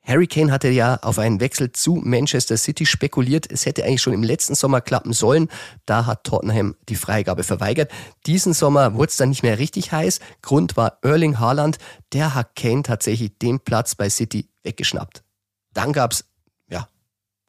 Harry 0.04 0.26
Kane 0.26 0.52
hatte 0.52 0.68
ja 0.68 0.96
auf 1.00 1.18
einen 1.18 1.40
Wechsel 1.40 1.72
zu 1.72 1.94
Manchester 2.04 2.58
City 2.58 2.84
spekuliert. 2.84 3.50
Es 3.50 3.64
hätte 3.64 3.84
eigentlich 3.84 4.02
schon 4.02 4.12
im 4.12 4.22
letzten 4.22 4.54
Sommer 4.54 4.82
klappen 4.82 5.14
sollen. 5.14 5.48
Da 5.86 6.04
hat 6.04 6.24
Tottenham 6.24 6.76
die 6.90 6.96
Freigabe 6.96 7.42
verweigert. 7.42 7.90
Diesen 8.26 8.52
Sommer 8.52 8.94
wurde 8.94 9.08
es 9.08 9.16
dann 9.16 9.30
nicht 9.30 9.42
mehr 9.42 9.58
richtig 9.58 9.92
heiß. 9.92 10.20
Grund 10.42 10.76
war 10.76 10.98
Erling 11.02 11.38
Haaland. 11.38 11.78
Der 12.12 12.34
hat 12.34 12.54
Kane 12.54 12.82
tatsächlich 12.82 13.38
den 13.38 13.60
Platz 13.60 13.94
bei 13.94 14.10
City 14.10 14.50
weggeschnappt. 14.62 15.24
Dann 15.72 15.94
gab's 15.94 16.26
ja, 16.68 16.86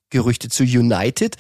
Gerüchte 0.09 0.47
zu 0.47 0.63
United. 0.63 1.35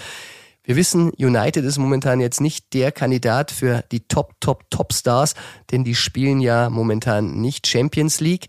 Wir 0.65 0.75
wissen, 0.75 1.11
United 1.11 1.63
ist 1.63 1.77
momentan 1.77 2.19
jetzt 2.19 2.41
nicht 2.41 2.73
der 2.73 2.91
Kandidat 2.91 3.51
für 3.51 3.83
die 3.91 4.07
Top, 4.07 4.33
Top, 4.41 4.69
Top 4.71 4.93
Stars, 4.93 5.35
denn 5.71 5.83
die 5.83 5.95
spielen 5.95 6.41
ja 6.41 6.69
momentan 6.69 7.39
nicht 7.39 7.67
Champions 7.67 8.19
League. 8.19 8.47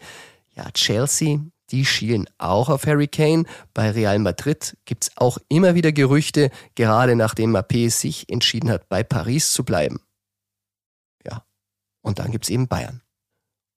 Ja, 0.54 0.70
Chelsea, 0.72 1.40
die 1.70 1.84
schielen 1.84 2.28
auch 2.38 2.68
auf 2.68 2.86
Harry 2.86 3.08
Kane. 3.08 3.44
Bei 3.74 3.90
Real 3.90 4.18
Madrid 4.18 4.76
gibt's 4.84 5.10
auch 5.16 5.38
immer 5.48 5.74
wieder 5.74 5.92
Gerüchte, 5.92 6.50
gerade 6.74 7.16
nachdem 7.16 7.56
Mappé 7.56 7.90
sich 7.90 8.28
entschieden 8.28 8.70
hat, 8.70 8.88
bei 8.88 9.02
Paris 9.02 9.52
zu 9.52 9.64
bleiben. 9.64 10.00
Ja, 11.24 11.44
und 12.02 12.18
dann 12.18 12.30
gibt's 12.30 12.48
eben 12.48 12.68
Bayern. 12.68 13.02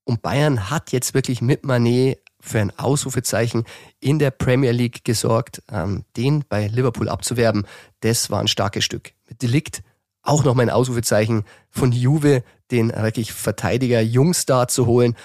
Und 0.06 0.22
Bayern 0.22 0.70
hat 0.70 0.92
jetzt 0.92 1.14
wirklich 1.14 1.42
mit 1.42 1.66
Manet 1.66 2.20
für 2.42 2.60
ein 2.60 2.78
Ausrufezeichen 2.80 3.66
in 4.00 4.18
der 4.18 4.32
Premier 4.32 4.72
League 4.72 5.04
gesorgt. 5.04 5.62
Ähm, 5.72 6.06
den 6.16 6.46
bei 6.48 6.68
Liverpool 6.68 7.10
abzuwerben, 7.10 7.68
das 8.00 8.30
war 8.30 8.40
ein 8.40 8.48
starkes 8.48 8.86
Stück. 8.86 9.12
Mit 9.28 9.42
Delikt 9.42 9.84
auch 10.22 10.44
noch 10.44 10.56
mein 10.56 10.70
Ausrufezeichen 10.70 11.44
von 11.70 11.92
Juve, 11.92 12.44
den 12.72 12.90
wirklich 12.90 13.34
Verteidiger 13.34 14.02
Jungstar 14.02 14.68
zu 14.68 14.86
holen, 14.86 15.16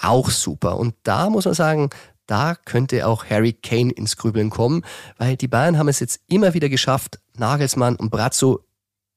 auch 0.00 0.30
super. 0.30 0.78
Und 0.78 0.94
da 1.02 1.30
muss 1.30 1.44
man 1.44 1.54
sagen, 1.54 1.90
da 2.32 2.54
könnte 2.54 3.06
auch 3.06 3.26
Harry 3.26 3.52
Kane 3.52 3.92
ins 3.92 4.16
Grübeln 4.16 4.48
kommen, 4.48 4.86
weil 5.18 5.36
die 5.36 5.48
Bayern 5.48 5.76
haben 5.76 5.88
es 5.88 6.00
jetzt 6.00 6.22
immer 6.28 6.54
wieder 6.54 6.70
geschafft, 6.70 7.20
Nagelsmann 7.36 7.94
und 7.96 8.08
Brazzo 8.08 8.60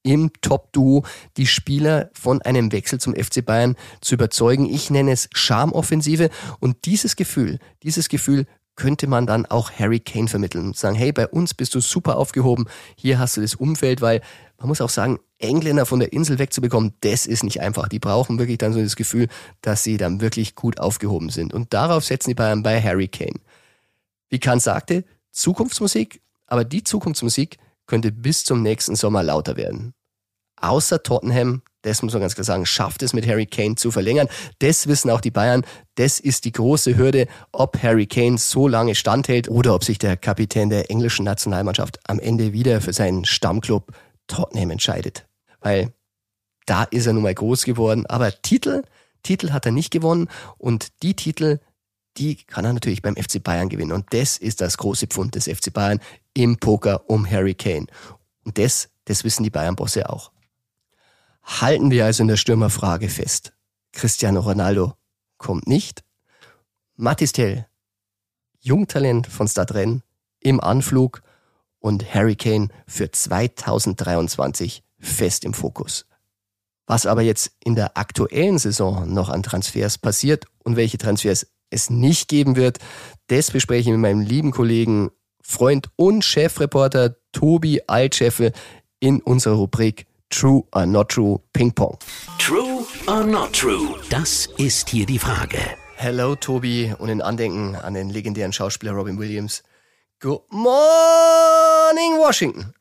im 0.04 0.34
Top-Duo 0.42 1.06
die 1.38 1.48
Spieler 1.48 2.10
von 2.12 2.42
einem 2.42 2.74
Wechsel 2.74 3.00
zum 3.00 3.16
FC 3.16 3.46
Bayern 3.46 3.78
zu 4.02 4.16
überzeugen. 4.16 4.66
Ich 4.66 4.90
nenne 4.90 5.14
es 5.14 5.30
Charmoffensive 5.34 6.30
und 6.60 6.84
dieses 6.84 7.16
Gefühl, 7.16 7.60
dieses 7.84 8.10
Gefühl 8.10 8.48
könnte 8.76 9.08
man 9.08 9.26
dann 9.26 9.46
auch 9.46 9.72
Harry 9.72 10.00
Kane 10.00 10.28
vermitteln 10.28 10.68
und 10.68 10.78
sagen, 10.78 10.96
hey, 10.96 11.12
bei 11.12 11.28
uns 11.28 11.54
bist 11.54 11.76
du 11.76 11.80
super 11.80 12.18
aufgehoben, 12.18 12.66
hier 12.96 13.20
hast 13.20 13.38
du 13.38 13.42
das 13.42 13.56
Umfeld, 13.56 14.02
weil 14.02 14.22
man 14.58 14.68
muss 14.68 14.82
auch 14.82 14.90
sagen, 14.90 15.20
Engländer 15.38 15.86
von 15.86 16.00
der 16.00 16.14
Insel 16.14 16.40
wegzubekommen, 16.40 16.94
das 17.02 17.26
ist 17.26 17.44
nicht 17.44 17.62
einfach. 17.62 17.88
Die 17.90 18.00
brauchen 18.00 18.40
wirklich 18.40 18.58
dann 18.58 18.74
so 18.74 18.82
das 18.82 18.96
Gefühl, 18.96 19.28
dass 19.62 19.84
sie 19.84 19.98
dann 19.98 20.22
wirklich 20.22 20.56
gut 20.56 20.80
aufgehoben 20.80 21.30
sind. 21.30 21.54
Und 21.54 21.74
darauf 21.74 22.06
setzen 22.06 22.30
die 22.30 22.36
Bayern 22.36 22.64
bei 22.64 22.82
Harry 22.82 23.08
Kane. 23.08 23.40
Wie 24.30 24.40
Kahn 24.40 24.60
sagte, 24.60 25.04
Zukunftsmusik, 25.32 26.22
aber 26.48 26.64
die 26.64 26.84
Zukunftsmusik 26.84 27.58
könnte 27.86 28.12
bis 28.12 28.46
zum 28.46 28.62
nächsten 28.62 28.96
Sommer 28.96 29.24
lauter 29.24 29.58
werden. 29.58 29.94
Außer 30.56 31.04
Tottenham, 31.04 31.62
das 31.86 32.02
muss 32.02 32.14
man 32.14 32.22
ganz 32.22 32.34
klar 32.34 32.46
sagen, 32.46 32.66
schafft 32.66 33.04
es 33.04 33.14
mit 33.14 33.28
Harry 33.28 33.46
Kane 33.46 33.76
zu 33.76 33.92
verlängern. 33.92 34.28
Das 34.58 34.88
wissen 34.88 35.12
auch 35.12 35.22
die 35.22 35.30
Bayern. 35.30 35.64
Das 35.94 36.20
ist 36.20 36.46
die 36.46 36.52
große 36.52 36.98
Hürde, 36.98 37.28
ob 37.52 37.82
Harry 37.82 38.08
Kane 38.08 38.40
so 38.40 38.68
lange 38.68 38.96
standhält 38.96 39.50
oder 39.50 39.76
ob 39.76 39.84
sich 39.84 40.00
der 40.00 40.18
Kapitän 40.18 40.72
der 40.72 40.90
englischen 40.90 41.26
Nationalmannschaft 41.26 42.00
am 42.10 42.20
Ende 42.20 42.54
wieder 42.54 42.82
für 42.82 42.92
seinen 42.92 43.24
Stammclub 43.24 43.92
Tottenham 44.26 44.72
entscheidet. 44.72 45.28
Weil 45.62 45.94
da 46.66 46.86
ist 46.86 47.06
er 47.06 47.14
nun 47.14 47.22
mal 47.22 47.36
groß 47.36 47.66
geworden. 47.66 48.08
Aber 48.08 48.32
Titel, 48.42 48.82
Titel 49.22 49.52
hat 49.52 49.68
er 49.68 49.72
nicht 49.72 49.92
gewonnen. 49.92 50.28
Und 50.58 51.04
die 51.04 51.14
Titel, 51.14 51.60
die 52.18 52.36
kann 52.36 52.66
er 52.66 52.74
natürlich 52.74 53.04
beim 53.04 53.16
FC 53.16 53.44
Bayern 53.44 53.70
gewinnen. 53.70 53.92
Und 53.92 54.12
das 54.12 54.38
ist 54.38 54.60
das 54.60 54.78
große 54.80 55.06
Pfund 55.06 55.36
des 55.36 55.46
FC 55.46 55.72
Bayern 55.72 56.00
im 56.34 56.58
Poker 56.58 57.08
um 57.08 57.30
Harry 57.30 57.54
Kane. 57.54 57.86
Und 58.44 58.58
das, 58.58 58.90
das 59.06 59.24
wissen 59.24 59.44
die 59.44 59.52
Bayern-Bosse 59.52 60.10
auch. 60.10 60.32
Halten 61.46 61.92
wir 61.92 62.06
also 62.06 62.24
in 62.24 62.28
der 62.28 62.38
Stürmerfrage 62.38 63.08
fest. 63.08 63.54
Cristiano 63.94 64.42
Ronaldo 64.42 64.94
kommt 65.38 65.68
nicht. 65.68 66.04
Matistel, 66.96 67.68
Jungtalent 68.60 69.28
von 69.28 69.48
Stadren, 69.48 70.02
im 70.40 70.60
Anflug 70.60 71.22
und 71.80 72.14
Harry 72.14 72.36
Kane 72.36 72.70
für 72.88 73.12
2023 73.12 74.84
fest 75.00 75.46
im 75.46 75.54
Fokus. 75.54 76.06
Was 76.88 77.06
aber 77.06 77.22
jetzt 77.22 77.52
in 77.64 77.76
der 77.76 77.98
aktuellen 77.98 78.58
Saison 78.58 79.12
noch 79.12 79.30
an 79.30 79.44
Transfers 79.44 79.98
passiert 79.98 80.46
und 80.64 80.76
welche 80.76 80.98
Transfers 80.98 81.48
es 81.70 81.90
nicht 81.90 82.28
geben 82.28 82.56
wird, 82.56 82.80
das 83.28 83.52
bespreche 83.52 83.90
ich 83.90 83.94
mit 83.94 84.02
meinem 84.02 84.22
lieben 84.22 84.52
Kollegen, 84.52 85.12
Freund 85.42 85.90
und 85.96 86.24
Chefreporter 86.24 87.18
Tobi 87.32 87.82
Altscheffel 87.88 88.52
in 89.00 89.22
unserer 89.22 89.56
Rubrik 89.56 90.06
True 90.30 90.64
or 90.74 90.86
Not 90.86 91.10
True 91.10 91.40
Ping 91.54 91.72
Pong. 91.72 91.98
True 92.40 92.86
or 93.08 93.24
Not 93.24 93.54
True? 93.54 93.96
Das 94.10 94.48
ist 94.58 94.90
hier 94.90 95.06
die 95.06 95.20
Frage. 95.20 95.60
Hello 95.96 96.36
Tobi 96.36 96.94
und 96.98 97.10
in 97.10 97.22
Andenken 97.22 97.76
an 97.76 97.94
den 97.94 98.10
legendären 98.10 98.52
Schauspieler 98.52 98.94
Robin 98.94 99.18
Williams 99.18 99.64
Good 100.20 100.42
morning, 100.50 102.18
Washington. 102.18 102.74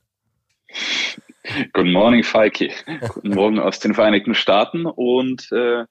Good 1.73 1.87
morning, 1.87 2.23
Falki. 2.25 2.73
Guten 3.09 3.35
Morgen 3.35 3.59
aus 3.59 3.79
den 3.79 3.95
Vereinigten 3.95 4.35
Staaten 4.35 4.87
und 4.87 5.51
äh, 5.53 5.85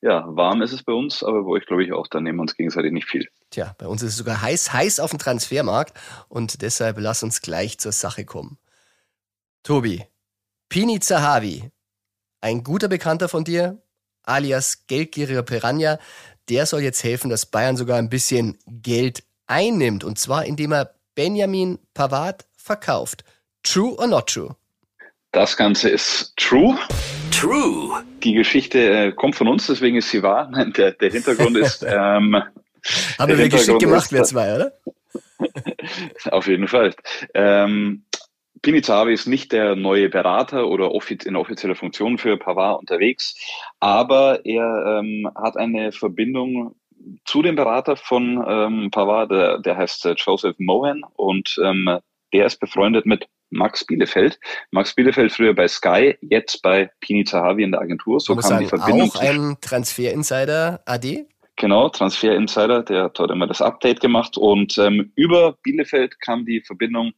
ja, 0.00 0.24
warm 0.28 0.62
ist 0.62 0.72
es 0.72 0.82
bei 0.82 0.92
uns, 0.92 1.24
aber 1.24 1.44
wo 1.44 1.56
ich 1.56 1.66
glaube 1.66 1.84
ich 1.84 1.92
auch, 1.92 2.06
da 2.06 2.20
nehmen 2.20 2.38
wir 2.38 2.42
uns 2.42 2.56
gegenseitig 2.56 2.92
nicht 2.92 3.08
viel. 3.08 3.26
Tja, 3.50 3.74
bei 3.78 3.86
uns 3.86 4.02
ist 4.02 4.10
es 4.10 4.16
sogar 4.18 4.42
heiß, 4.42 4.72
heiß 4.72 5.00
auf 5.00 5.10
dem 5.10 5.18
Transfermarkt 5.18 5.98
und 6.28 6.62
deshalb 6.62 6.98
lass 7.00 7.22
uns 7.22 7.40
gleich 7.40 7.78
zur 7.78 7.92
Sache 7.92 8.24
kommen. 8.24 8.58
Tobi, 9.62 10.04
Pini 10.68 11.00
Zahavi, 11.00 11.70
ein 12.42 12.62
guter 12.62 12.88
Bekannter 12.88 13.28
von 13.28 13.42
dir, 13.44 13.80
alias 14.24 14.86
geldgieriger 14.86 15.42
Piranha, 15.42 15.98
der 16.50 16.66
soll 16.66 16.82
jetzt 16.82 17.02
helfen, 17.04 17.30
dass 17.30 17.46
Bayern 17.46 17.76
sogar 17.76 17.98
ein 17.98 18.10
bisschen 18.10 18.58
Geld 18.66 19.22
einnimmt. 19.46 20.04
Und 20.04 20.18
zwar, 20.18 20.44
indem 20.44 20.72
er 20.72 20.94
Benjamin 21.14 21.78
Pavard 21.94 22.46
verkauft. 22.56 23.24
True 23.62 23.96
or 23.96 24.06
not 24.06 24.28
true? 24.28 24.56
Das 25.32 25.56
Ganze 25.56 25.88
ist 25.88 26.34
true. 26.36 26.78
True. 27.30 28.02
Die 28.22 28.34
Geschichte 28.34 28.78
äh, 28.78 29.12
kommt 29.12 29.36
von 29.36 29.48
uns, 29.48 29.66
deswegen 29.66 29.96
ist 29.96 30.10
sie 30.10 30.22
wahr. 30.22 30.50
Der, 30.76 30.92
der 30.92 31.10
Hintergrund 31.10 31.56
ist. 31.56 31.82
Ähm, 31.88 32.42
Haben 33.18 33.38
wir 33.38 33.48
geschickt 33.48 33.80
gemacht, 33.80 34.12
wir 34.12 34.22
zwei, 34.22 34.54
oder? 34.54 34.72
Auf 36.30 36.46
jeden 36.46 36.68
Fall. 36.68 36.94
Ähm, 37.34 38.04
Pini 38.62 38.82
Zahavi 38.82 39.12
ist 39.12 39.26
nicht 39.26 39.52
der 39.52 39.76
neue 39.76 40.08
Berater 40.08 40.68
oder 40.68 40.90
in 41.26 41.36
offizieller 41.36 41.74
Funktion 41.74 42.18
für 42.18 42.36
Pavard 42.36 42.80
unterwegs, 42.80 43.36
aber 43.80 44.44
er 44.44 45.00
ähm, 45.00 45.30
hat 45.34 45.56
eine 45.56 45.92
Verbindung 45.92 46.74
zu 47.24 47.42
dem 47.42 47.56
Berater 47.56 47.96
von 47.96 48.44
ähm, 48.46 48.90
Pavard, 48.90 49.30
der, 49.30 49.58
der 49.58 49.76
heißt 49.76 50.06
äh, 50.06 50.14
Joseph 50.16 50.56
Mohan 50.58 51.02
und 51.14 51.56
ähm, 51.64 51.98
der 52.32 52.46
ist 52.46 52.60
befreundet 52.60 53.06
mit 53.06 53.26
Max 53.50 53.84
Bielefeld. 53.86 54.38
Max 54.70 54.94
Bielefeld 54.94 55.32
früher 55.32 55.54
bei 55.54 55.68
Sky, 55.68 56.16
jetzt 56.20 56.60
bei 56.62 56.90
Pini 57.00 57.24
Zahavi 57.24 57.62
in 57.62 57.72
der 57.72 57.80
Agentur. 57.80 58.20
So 58.20 58.36
kam 58.36 58.60
die 58.60 58.66
Verbindung. 58.66 59.10
Auch 59.10 59.20
ein 59.22 59.56
Transfer-Insider 59.60 60.82
AD? 60.84 61.26
Genau, 61.58 61.88
Transfer 61.88 62.36
Insider, 62.36 62.84
der 62.84 63.04
hat 63.04 63.18
dort 63.18 63.32
immer 63.32 63.48
das 63.48 63.60
Update 63.60 64.00
gemacht 64.00 64.38
und 64.38 64.78
ähm, 64.78 65.10
über 65.16 65.56
Bielefeld 65.64 66.20
kam 66.20 66.46
die 66.46 66.60
Verbindung 66.60 67.14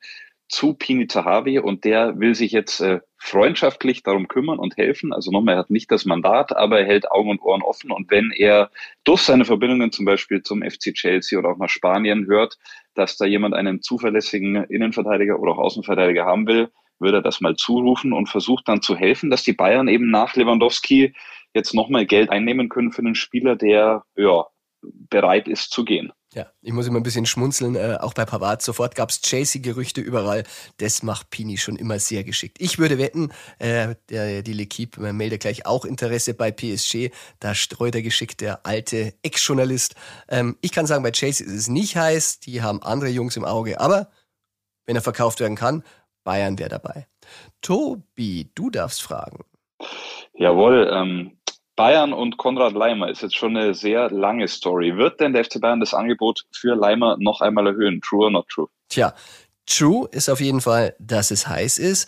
zu 0.50 0.75
Pini 0.75 1.07
Zahavi 1.07 1.61
und 1.61 1.85
der 1.85 2.19
will 2.19 2.35
sich 2.35 2.50
jetzt 2.50 2.80
äh, 2.80 3.00
freundschaftlich 3.16 4.02
darum 4.02 4.26
kümmern 4.26 4.59
und 4.59 4.76
helfen. 4.76 5.12
Also 5.12 5.30
nochmal, 5.30 5.54
er 5.54 5.61
hat 5.61 5.71
nicht 5.71 5.90
das 5.90 6.04
Mandat, 6.04 6.54
aber 6.57 6.80
er 6.80 6.87
hält 6.87 7.11
Augen 7.11 7.30
und 7.30 7.40
Ohren 7.40 7.62
offen 7.62 7.92
und 7.92 8.11
wenn 8.11 8.33
er 8.33 8.71
durch 9.04 9.23
seine 9.23 9.45
Verbindungen 9.45 9.92
zum 9.92 10.04
Beispiel 10.04 10.42
zum 10.42 10.62
FC 10.62 10.92
Chelsea 10.92 11.38
oder 11.38 11.50
auch 11.50 11.59
nach 11.59 11.69
Spanien 11.69 12.26
hört, 12.26 12.59
dass 12.95 13.16
da 13.16 13.26
jemand 13.26 13.54
einen 13.54 13.80
zuverlässigen 13.80 14.64
Innenverteidiger 14.64 15.38
oder 15.38 15.52
auch 15.52 15.59
Außenverteidiger 15.59 16.26
haben 16.26 16.49
will, 16.49 16.71
würde 16.99 17.19
er 17.19 17.23
das 17.23 17.40
mal 17.40 17.54
zurufen 17.54 18.12
und 18.12 18.28
versucht 18.28 18.69
dann 18.69 18.83
zu 18.83 18.97
helfen, 18.97 19.30
dass 19.30 19.45
die 19.45 19.52
Bayern 19.52 19.88
eben 19.88 20.11
nach 20.11 20.35
Lewandowski 20.35 21.14
jetzt 21.54 21.75
nochmal 21.75 22.07
Geld 22.07 22.30
einnehmen 22.30 22.69
können 22.69 22.90
für 22.90 23.02
einen 23.02 23.14
Spieler, 23.14 23.54
der 23.54 24.04
ja 24.16 24.47
bereit 24.83 25.49
ist 25.49 25.71
zu 25.71 25.85
gehen. 25.85 26.13
Ja, 26.33 26.47
ich 26.63 26.73
muss 26.73 26.87
immer 26.87 27.01
ein 27.01 27.03
bisschen 27.03 27.27
schmunzeln. 27.27 27.75
Äh, 27.75 27.99
auch 28.01 28.15
bei 28.15 28.25
Pavard 28.25 28.63
sofort 28.63 28.95
gab 28.95 29.11
es 29.11 29.21
Chasey-Gerüchte 29.21 30.01
überall. 30.01 30.45
Das 30.77 31.03
macht 31.03 31.31
Pini 31.31 31.57
schon 31.57 31.75
immer 31.75 31.99
sehr 31.99 32.23
geschickt. 32.23 32.59
Ich 32.61 32.79
würde 32.79 32.99
wetten, 32.99 33.33
äh, 33.59 33.97
der, 34.11 34.43
die 34.43 34.55
L'Equipe 34.55 35.13
meldet 35.13 35.41
gleich 35.41 35.67
auch 35.67 35.85
Interesse 35.85 36.35
bei 36.35 36.53
PSG. 36.53 37.11
Da 37.41 37.55
streut 37.55 37.97
er 37.97 38.03
geschickt 38.03 38.41
der 38.41 38.65
alte 38.65 39.13
Ex-Journalist. 39.23 39.97
Ähm, 40.29 40.57
ich 40.61 40.71
kann 40.71 40.87
sagen, 40.87 41.03
bei 41.03 41.11
Chasey 41.11 41.45
ist 41.45 41.53
es 41.53 41.69
nicht 41.69 41.97
heiß. 41.97 42.39
Die 42.41 42.63
haben 42.63 42.81
andere 42.83 43.11
Jungs 43.11 43.37
im 43.37 43.45
Auge. 43.45 43.81
Aber 43.81 44.09
wenn 44.87 44.95
er 44.95 45.03
verkauft 45.03 45.41
werden 45.41 45.57
kann, 45.57 45.83
Bayern 46.23 46.61
wäre 46.61 46.71
dabei. 46.71 47.09
Tobi, 47.61 48.53
du 48.55 48.71
darfst 48.71 49.03
fragen. 49.03 49.45
Jawohl, 50.35 50.89
ähm, 50.93 51.39
Bayern 51.81 52.13
und 52.13 52.37
Konrad 52.37 52.75
Leimer 52.75 53.09
ist 53.09 53.23
jetzt 53.23 53.39
schon 53.39 53.57
eine 53.57 53.73
sehr 53.73 54.11
lange 54.11 54.47
Story. 54.49 54.99
Wird 54.99 55.19
denn 55.19 55.33
der 55.33 55.47
FC 55.47 55.63
Bayern 55.63 55.81
das 55.81 55.95
Angebot 55.95 56.45
für 56.53 56.75
Leimer 56.75 57.17
noch 57.19 57.41
einmal 57.41 57.69
erhöhen? 57.69 58.03
True 58.03 58.25
or 58.25 58.31
not 58.31 58.49
true? 58.49 58.69
Tja, 58.91 59.15
true 59.65 60.07
ist 60.13 60.29
auf 60.29 60.43
jeden 60.43 60.61
Fall, 60.61 60.95
dass 60.99 61.31
es 61.31 61.49
heiß 61.49 61.79
ist. 61.79 62.07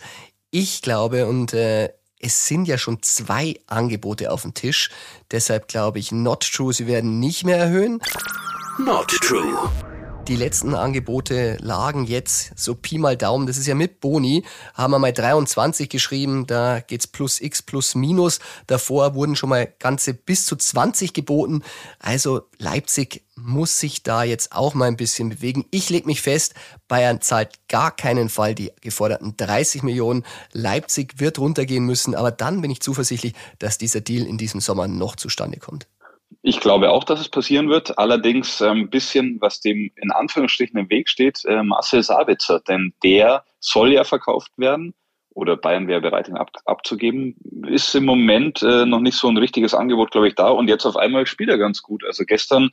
Ich 0.51 0.83
glaube, 0.83 1.25
und 1.25 1.55
äh, 1.55 1.89
es 2.19 2.45
sind 2.45 2.67
ja 2.67 2.77
schon 2.77 3.01
zwei 3.01 3.55
Angebote 3.65 4.31
auf 4.31 4.43
dem 4.43 4.53
Tisch. 4.53 4.91
Deshalb 5.31 5.67
glaube 5.67 5.97
ich, 5.97 6.11
not 6.11 6.47
true, 6.53 6.71
sie 6.71 6.85
werden 6.85 7.19
nicht 7.19 7.43
mehr 7.43 7.57
erhöhen. 7.57 7.99
Not 8.77 9.07
true. 9.07 9.71
Die 10.29 10.37
letzten 10.37 10.73
Angebote 10.73 11.57
lagen 11.59 12.05
jetzt 12.05 12.57
so 12.57 12.75
Pi 12.75 12.97
mal 12.97 13.17
Daumen, 13.17 13.45
das 13.45 13.57
ist 13.57 13.67
ja 13.67 13.75
mit 13.75 13.99
Boni, 13.99 14.45
haben 14.73 14.91
wir 14.91 14.99
mal 14.99 15.11
23 15.11 15.89
geschrieben, 15.89 16.47
da 16.47 16.79
geht's 16.79 17.07
plus 17.07 17.41
x 17.41 17.61
plus 17.61 17.93
minus. 17.93 18.39
Davor 18.65 19.15
wurden 19.15 19.35
schon 19.35 19.49
mal 19.49 19.67
ganze 19.79 20.13
bis 20.13 20.45
zu 20.45 20.55
20 20.55 21.11
geboten. 21.13 21.61
Also 21.99 22.43
Leipzig 22.57 23.25
muss 23.35 23.81
sich 23.81 24.03
da 24.03 24.23
jetzt 24.23 24.53
auch 24.53 24.73
mal 24.75 24.85
ein 24.85 24.95
bisschen 24.95 25.27
bewegen. 25.27 25.65
Ich 25.71 25.89
leg 25.89 26.05
mich 26.05 26.21
fest, 26.21 26.53
Bayern 26.87 27.19
zahlt 27.19 27.67
gar 27.67 27.93
keinen 27.93 28.29
Fall 28.29 28.55
die 28.55 28.71
geforderten 28.79 29.35
30 29.35 29.83
Millionen. 29.83 30.23
Leipzig 30.53 31.19
wird 31.19 31.37
runtergehen 31.37 31.85
müssen, 31.85 32.15
aber 32.15 32.31
dann 32.31 32.61
bin 32.61 32.71
ich 32.71 32.79
zuversichtlich, 32.79 33.33
dass 33.59 33.77
dieser 33.77 33.99
Deal 33.99 34.25
in 34.25 34.37
diesem 34.37 34.61
Sommer 34.61 34.87
noch 34.87 35.17
zustande 35.17 35.59
kommt. 35.59 35.87
Ich 36.45 36.59
glaube 36.59 36.91
auch, 36.91 37.05
dass 37.05 37.21
es 37.21 37.29
passieren 37.29 37.69
wird. 37.69 37.97
Allerdings 37.97 38.61
ein 38.61 38.77
ähm, 38.77 38.89
bisschen, 38.89 39.39
was 39.39 39.61
dem 39.61 39.91
in 39.95 40.11
Anführungsstrichen 40.11 40.77
im 40.77 40.89
Weg 40.89 41.07
steht, 41.07 41.43
äh, 41.45 41.63
Marcel 41.63 42.03
Sabitzer. 42.03 42.59
Denn 42.59 42.93
der 43.01 43.45
soll 43.61 43.93
ja 43.93 44.03
verkauft 44.03 44.51
werden 44.57 44.93
oder 45.33 45.57
Bayern 45.57 45.87
wäre 45.87 46.01
bereit, 46.01 46.27
ihn 46.27 46.37
ab, 46.37 46.51
abzugeben, 46.65 47.35
ist 47.67 47.93
im 47.95 48.05
Moment 48.05 48.61
äh, 48.61 48.85
noch 48.85 48.99
nicht 48.99 49.17
so 49.17 49.27
ein 49.27 49.37
richtiges 49.37 49.73
Angebot, 49.73 50.11
glaube 50.11 50.27
ich, 50.27 50.35
da. 50.35 50.49
Und 50.49 50.67
jetzt 50.67 50.85
auf 50.85 50.95
einmal 50.95 51.25
spielt 51.25 51.49
er 51.49 51.57
ganz 51.57 51.81
gut. 51.81 52.03
Also 52.05 52.23
gestern 52.25 52.69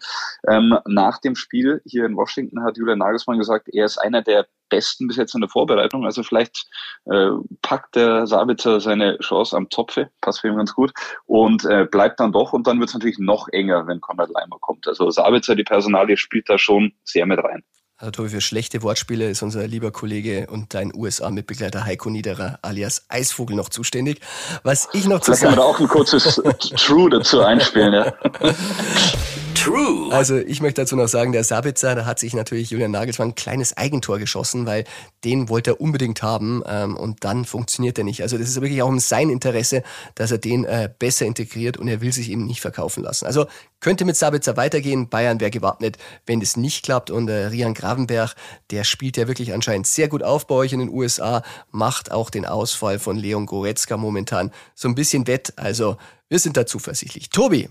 ähm, 0.48 0.78
nach 0.86 1.18
dem 1.18 1.36
Spiel 1.36 1.80
hier 1.84 2.04
in 2.04 2.16
Washington 2.16 2.62
hat 2.62 2.76
Julian 2.76 2.98
Nagelsmann 2.98 3.38
gesagt, 3.38 3.68
er 3.72 3.84
ist 3.84 3.98
einer 3.98 4.22
der 4.22 4.46
besten 4.68 5.08
bis 5.08 5.16
jetzt 5.16 5.34
in 5.34 5.40
der 5.40 5.50
Vorbereitung. 5.50 6.04
Also 6.04 6.22
vielleicht 6.22 6.66
äh, 7.06 7.30
packt 7.62 7.96
der 7.96 8.26
Sabitzer 8.26 8.80
seine 8.80 9.18
Chance 9.18 9.56
am 9.56 9.68
Topfe, 9.68 10.10
passt 10.20 10.40
für 10.40 10.48
ihn 10.48 10.56
ganz 10.56 10.74
gut, 10.74 10.92
und 11.26 11.64
äh, 11.64 11.86
bleibt 11.90 12.20
dann 12.20 12.32
doch. 12.32 12.52
Und 12.52 12.66
dann 12.66 12.78
wird 12.78 12.88
es 12.88 12.94
natürlich 12.94 13.18
noch 13.18 13.48
enger, 13.52 13.86
wenn 13.86 14.00
Konrad 14.00 14.30
Leimer 14.30 14.58
kommt. 14.60 14.86
Also 14.88 15.10
Sabitzer, 15.10 15.56
die 15.56 15.64
Personalie, 15.64 16.16
spielt 16.16 16.48
da 16.48 16.56
schon 16.56 16.92
sehr 17.04 17.26
mit 17.26 17.42
rein. 17.42 17.64
Also 18.00 18.12
Tobi, 18.12 18.30
für 18.30 18.40
schlechte 18.40 18.82
Wortspiele 18.82 19.28
ist 19.28 19.42
unser 19.42 19.66
lieber 19.66 19.90
Kollege 19.90 20.46
und 20.50 20.72
dein 20.72 20.90
USA-Mitbegleiter 20.94 21.84
Heiko 21.84 22.08
Niederer 22.08 22.58
alias 22.62 23.04
Eisvogel 23.10 23.54
noch 23.54 23.68
zuständig. 23.68 24.20
Was 24.62 24.88
ich 24.94 25.06
noch 25.06 25.20
zu 25.20 25.34
sagen... 25.34 25.38
Vielleicht 25.38 25.42
können 25.42 25.52
wir 25.52 25.56
da 25.56 25.62
auch 25.62 25.80
ein 25.80 25.88
kurzes 25.88 26.42
True 26.76 27.10
dazu 27.10 27.42
einspielen, 27.42 27.92
ja. 27.92 28.14
True. 29.60 30.10
Also 30.10 30.38
ich 30.38 30.62
möchte 30.62 30.80
dazu 30.80 30.96
noch 30.96 31.06
sagen, 31.06 31.32
der 31.32 31.44
Sabitzer, 31.44 31.94
da 31.94 32.06
hat 32.06 32.18
sich 32.18 32.32
natürlich 32.32 32.70
Julian 32.70 32.92
Nagelsmann 32.92 33.28
ein 33.28 33.34
kleines 33.34 33.76
Eigentor 33.76 34.18
geschossen, 34.18 34.64
weil 34.64 34.84
den 35.22 35.50
wollte 35.50 35.72
er 35.72 35.80
unbedingt 35.82 36.22
haben 36.22 36.62
ähm, 36.66 36.96
und 36.96 37.24
dann 37.24 37.44
funktioniert 37.44 37.98
er 37.98 38.04
nicht. 38.04 38.22
Also 38.22 38.38
das 38.38 38.48
ist 38.48 38.60
wirklich 38.62 38.80
auch 38.80 38.88
um 38.88 38.98
sein 38.98 39.28
Interesse, 39.28 39.82
dass 40.14 40.30
er 40.30 40.38
den 40.38 40.64
äh, 40.64 40.88
besser 40.98 41.26
integriert 41.26 41.76
und 41.76 41.88
er 41.88 42.00
will 42.00 42.10
sich 42.10 42.30
eben 42.30 42.46
nicht 42.46 42.62
verkaufen 42.62 43.02
lassen. 43.02 43.26
Also 43.26 43.46
könnte 43.80 44.06
mit 44.06 44.16
Sabitzer 44.16 44.56
weitergehen, 44.56 45.10
Bayern 45.10 45.40
wäre 45.40 45.50
gewappnet, 45.50 45.98
wenn 46.24 46.40
es 46.40 46.56
nicht 46.56 46.82
klappt 46.82 47.10
und 47.10 47.28
äh, 47.28 47.46
Rian 47.46 47.74
Gravenberg, 47.74 48.34
der 48.70 48.84
spielt 48.84 49.18
ja 49.18 49.28
wirklich 49.28 49.52
anscheinend 49.52 49.86
sehr 49.86 50.08
gut 50.08 50.22
auf 50.22 50.46
bei 50.46 50.54
euch 50.54 50.72
in 50.72 50.78
den 50.78 50.88
USA, 50.88 51.42
macht 51.70 52.10
auch 52.10 52.30
den 52.30 52.46
Ausfall 52.46 52.98
von 52.98 53.18
Leon 53.18 53.44
Goretzka 53.44 53.98
momentan 53.98 54.52
so 54.74 54.88
ein 54.88 54.94
bisschen 54.94 55.26
wett, 55.26 55.52
also 55.56 55.98
wir 56.30 56.38
sind 56.38 56.56
da 56.56 56.64
zuversichtlich. 56.64 57.28
Tobi, 57.28 57.68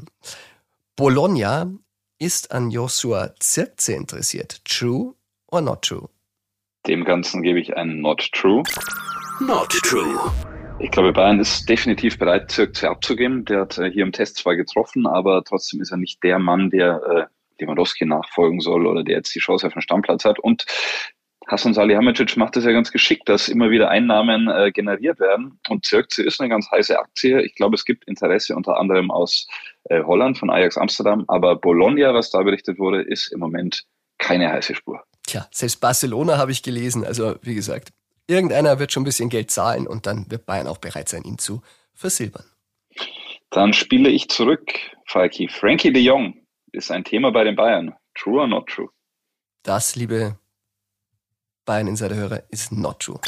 Bologna 0.99 1.71
ist 2.19 2.51
an 2.51 2.71
Joshua 2.71 3.33
Zirkze 3.39 3.93
interessiert. 3.93 4.65
True 4.65 5.15
or 5.47 5.61
not 5.61 5.81
true? 5.81 6.09
Dem 6.87 7.05
Ganzen 7.05 7.41
gebe 7.41 7.57
ich 7.57 7.77
ein 7.77 8.01
Not 8.01 8.29
True. 8.33 8.63
Not 9.39 9.69
True. 9.69 10.19
Ich 10.79 10.91
glaube, 10.91 11.13
Bayern 11.13 11.39
ist 11.39 11.69
definitiv 11.69 12.19
bereit, 12.19 12.51
Zirkze 12.51 12.89
abzugeben. 12.89 13.45
Der 13.45 13.61
hat 13.61 13.77
äh, 13.77 13.89
hier 13.89 14.03
im 14.03 14.11
Test 14.11 14.35
zwar 14.35 14.57
getroffen, 14.57 15.07
aber 15.07 15.41
trotzdem 15.45 15.79
ist 15.79 15.91
er 15.91 15.97
nicht 15.97 16.21
der 16.21 16.37
Mann, 16.37 16.69
der 16.69 17.01
äh, 17.01 17.63
Lewandowski 17.63 18.05
nachfolgen 18.05 18.59
soll 18.59 18.85
oder 18.85 19.01
der 19.01 19.15
jetzt 19.15 19.33
die 19.33 19.39
Chance 19.39 19.67
auf 19.67 19.75
einen 19.75 19.81
Stammplatz 19.81 20.25
hat. 20.25 20.37
Und 20.37 20.65
Hassan 21.49 21.73
Salihamidzic 21.73 22.37
macht 22.37 22.55
das 22.55 22.63
ja 22.63 22.71
ganz 22.71 22.91
geschickt, 22.91 23.27
dass 23.27 23.47
immer 23.47 23.71
wieder 23.71 23.89
Einnahmen 23.89 24.47
äh, 24.49 24.71
generiert 24.71 25.19
werden. 25.19 25.59
Und 25.67 25.83
Zirkze 25.83 26.21
ist 26.21 26.39
eine 26.39 26.47
ganz 26.47 26.69
heiße 26.69 26.97
Aktie. 26.97 27.41
Ich 27.41 27.55
glaube, 27.55 27.73
es 27.73 27.85
gibt 27.85 28.07
Interesse 28.07 28.55
unter 28.55 28.77
anderem 28.77 29.09
aus 29.09 29.47
äh, 29.85 30.03
Holland, 30.03 30.37
von 30.37 30.51
Ajax 30.51 30.77
Amsterdam. 30.77 31.25
Aber 31.27 31.55
Bologna, 31.55 32.13
was 32.13 32.29
da 32.29 32.43
berichtet 32.43 32.77
wurde, 32.77 33.01
ist 33.01 33.31
im 33.31 33.39
Moment 33.39 33.83
keine 34.19 34.51
heiße 34.51 34.75
Spur. 34.75 35.03
Tja, 35.25 35.47
selbst 35.49 35.81
Barcelona 35.81 36.37
habe 36.37 36.51
ich 36.51 36.61
gelesen. 36.61 37.03
Also, 37.03 37.35
wie 37.41 37.55
gesagt, 37.55 37.89
irgendeiner 38.27 38.77
wird 38.77 38.91
schon 38.91 39.01
ein 39.01 39.05
bisschen 39.05 39.29
Geld 39.29 39.49
zahlen 39.49 39.87
und 39.87 40.05
dann 40.05 40.29
wird 40.29 40.45
Bayern 40.45 40.67
auch 40.67 40.77
bereit 40.77 41.09
sein, 41.09 41.23
ihn 41.23 41.39
zu 41.39 41.63
versilbern. 41.95 42.45
Dann 43.49 43.73
spiele 43.73 44.09
ich 44.09 44.29
zurück, 44.29 44.71
Falki. 45.07 45.47
Frankie 45.47 45.91
de 45.91 46.03
Jong 46.03 46.45
ist 46.71 46.91
ein 46.91 47.03
Thema 47.03 47.31
bei 47.31 47.43
den 47.43 47.55
Bayern. 47.55 47.95
True 48.13 48.41
or 48.41 48.47
not 48.47 48.67
true? 48.67 48.89
Das, 49.63 49.95
liebe 49.95 50.37
Bayern 51.69 51.85
Insider-Hörer, 51.85 52.41
ist 52.49 52.71
not 52.71 52.99
true. 52.99 53.19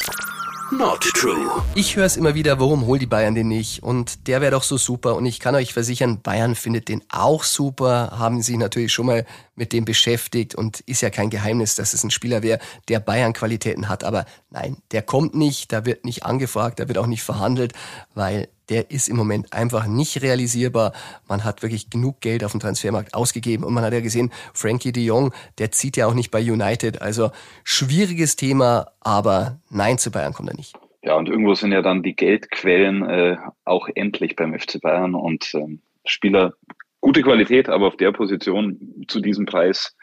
Not 0.72 1.00
true. 1.14 1.62
Ich 1.76 1.94
höre 1.94 2.06
es 2.06 2.16
immer 2.16 2.34
wieder, 2.34 2.58
warum 2.58 2.86
holt 2.86 3.00
die 3.00 3.06
Bayern 3.06 3.36
den 3.36 3.46
nicht? 3.46 3.84
Und 3.84 4.26
der 4.26 4.40
wäre 4.40 4.50
doch 4.50 4.64
so 4.64 4.76
super. 4.76 5.14
Und 5.14 5.26
ich 5.26 5.38
kann 5.38 5.54
euch 5.54 5.72
versichern, 5.72 6.22
Bayern 6.22 6.56
findet 6.56 6.88
den 6.88 7.04
auch 7.08 7.44
super, 7.44 8.18
haben 8.18 8.42
sich 8.42 8.56
natürlich 8.56 8.92
schon 8.92 9.06
mal 9.06 9.26
mit 9.54 9.72
dem 9.72 9.84
beschäftigt 9.84 10.54
und 10.54 10.80
ist 10.80 11.02
ja 11.02 11.10
kein 11.10 11.30
Geheimnis, 11.30 11.74
dass 11.74 11.92
es 11.92 12.04
ein 12.04 12.10
Spieler 12.10 12.42
wäre, 12.42 12.58
der 12.88 13.00
Bayern-Qualitäten 13.00 13.88
hat. 13.88 14.04
Aber 14.04 14.24
nein, 14.50 14.76
der 14.92 15.02
kommt 15.02 15.34
nicht, 15.34 15.72
da 15.72 15.84
wird 15.84 16.04
nicht 16.04 16.24
angefragt, 16.24 16.80
da 16.80 16.88
wird 16.88 16.98
auch 16.98 17.06
nicht 17.06 17.22
verhandelt, 17.22 17.72
weil 18.14 18.48
der 18.68 18.90
ist 18.90 19.08
im 19.08 19.16
Moment 19.16 19.52
einfach 19.52 19.86
nicht 19.86 20.22
realisierbar. 20.22 20.92
Man 21.28 21.44
hat 21.44 21.62
wirklich 21.62 21.90
genug 21.90 22.20
Geld 22.20 22.44
auf 22.44 22.52
dem 22.52 22.60
Transfermarkt 22.60 23.12
ausgegeben 23.12 23.64
und 23.64 23.74
man 23.74 23.84
hat 23.84 23.92
ja 23.92 24.00
gesehen, 24.00 24.32
Frankie 24.54 24.92
de 24.92 25.04
Jong, 25.04 25.32
der 25.58 25.70
zieht 25.72 25.96
ja 25.98 26.06
auch 26.06 26.14
nicht 26.14 26.30
bei 26.30 26.40
United. 26.40 27.02
Also 27.02 27.30
schwieriges 27.64 28.36
Thema, 28.36 28.92
aber 29.00 29.58
nein, 29.68 29.98
zu 29.98 30.10
Bayern 30.10 30.32
kommt 30.32 30.48
er 30.48 30.56
nicht. 30.56 30.74
Ja, 31.02 31.16
und 31.16 31.28
irgendwo 31.28 31.54
sind 31.54 31.72
ja 31.72 31.82
dann 31.82 32.02
die 32.02 32.14
Geldquellen 32.14 33.02
äh, 33.02 33.36
auch 33.64 33.88
endlich 33.94 34.36
beim 34.36 34.58
FC 34.58 34.80
Bayern 34.80 35.14
und 35.14 35.52
ähm, 35.54 35.80
Spieler 36.04 36.54
gute 37.02 37.22
Qualität, 37.22 37.68
aber 37.68 37.88
auf 37.88 37.96
der 37.98 38.12
Position 38.12 39.04
zu 39.08 39.20
diesem 39.20 39.44
Preis 39.44 39.94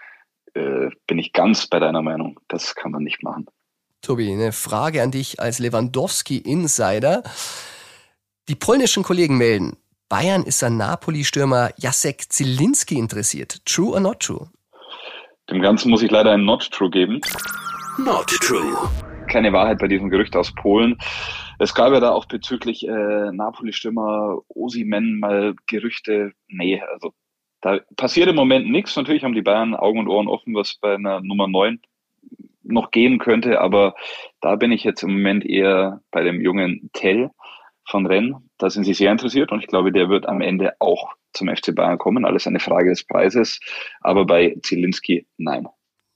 äh, 0.53 0.89
bin 1.07 1.17
ich 1.17 1.33
ganz 1.33 1.65
bei 1.65 1.79
deiner 1.79 2.03
Meinung. 2.03 2.39
Das 2.47 2.75
kann 2.75 2.91
man 2.91 3.03
nicht 3.03 3.23
machen. 3.23 3.47
Tobi, 4.01 4.31
eine 4.31 4.51
Frage 4.51 5.01
an 5.01 5.09
dich 5.09 5.39
als 5.39 5.59
Lewandowski-Insider. 5.59 7.23
Die 8.47 8.55
polnischen 8.55 9.03
Kollegen 9.03 9.37
melden, 9.37 9.77
Bayern 10.07 10.43
ist 10.43 10.63
an 10.63 10.77
Napoli-Stürmer 10.77 11.71
Jacek 11.77 12.31
Zielinski 12.31 12.97
interessiert. 12.97 13.65
True 13.65 13.93
or 13.93 13.99
not 13.99 14.19
true? 14.19 14.49
Dem 15.49 15.61
Ganzen 15.61 15.89
muss 15.89 16.01
ich 16.03 16.11
leider 16.11 16.31
ein 16.31 16.45
Not 16.45 16.71
True 16.71 16.89
geben. 16.89 17.21
Not 17.97 18.27
True. 18.27 18.89
Keine 19.27 19.51
Wahrheit 19.51 19.79
bei 19.79 19.87
diesem 19.87 20.09
Gerücht 20.09 20.35
aus 20.35 20.53
Polen. 20.53 20.97
Es 21.59 21.75
gab 21.75 21.91
ja 21.91 21.99
da 21.99 22.11
auch 22.11 22.25
bezüglich 22.25 22.87
äh, 22.87 23.31
Napoli-Stürmer 23.31 24.39
Osimen 24.47 25.19
mal 25.19 25.55
Gerüchte. 25.67 26.31
Nee, 26.47 26.81
also 26.93 27.13
da 27.61 27.79
passiert 27.97 28.29
im 28.29 28.35
Moment 28.35 28.69
nichts. 28.69 28.95
Natürlich 28.95 29.23
haben 29.23 29.35
die 29.35 29.41
Bayern 29.41 29.75
Augen 29.75 29.99
und 29.99 30.07
Ohren 30.07 30.29
offen, 30.29 30.55
was 30.55 30.75
bei 30.75 30.95
einer 30.95 31.19
Nummer 31.19 31.47
9 31.47 31.81
noch 32.63 32.91
gehen 32.91 33.19
könnte, 33.19 33.59
aber 33.59 33.95
da 34.41 34.55
bin 34.55 34.71
ich 34.71 34.83
jetzt 34.83 35.03
im 35.03 35.11
Moment 35.11 35.45
eher 35.45 36.01
bei 36.11 36.23
dem 36.23 36.39
jungen 36.39 36.89
Tell 36.93 37.31
von 37.85 38.05
Rennes. 38.05 38.37
Da 38.57 38.69
sind 38.69 38.83
sie 38.83 38.93
sehr 38.93 39.11
interessiert 39.11 39.51
und 39.51 39.59
ich 39.59 39.67
glaube, 39.67 39.91
der 39.91 40.09
wird 40.09 40.27
am 40.27 40.41
Ende 40.41 40.73
auch 40.79 41.13
zum 41.33 41.53
FC 41.53 41.75
Bayern 41.75 41.97
kommen. 41.97 42.25
Alles 42.25 42.47
eine 42.47 42.59
Frage 42.59 42.89
des 42.89 43.03
Preises. 43.03 43.59
Aber 44.01 44.25
bei 44.25 44.55
Zielinski 44.63 45.27
nein. 45.37 45.67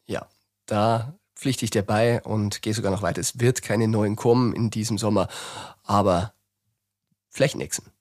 Ja, 0.06 0.28
da 0.68 1.16
pflichtig 1.44 1.72
dabei 1.72 2.22
und 2.24 2.62
gehe 2.62 2.74
sogar 2.74 2.90
noch 2.90 3.02
weiter. 3.02 3.20
Es 3.20 3.42
wird 3.42 3.62
keine 3.62 3.90
neuen 3.90 4.16
kommen 4.16 4.54
in 4.54 4.70
diesem 4.70 4.98
Sommer, 4.98 5.28
aber 5.84 6.34
vielleicht 7.30 7.58
nächsten. 7.58 7.92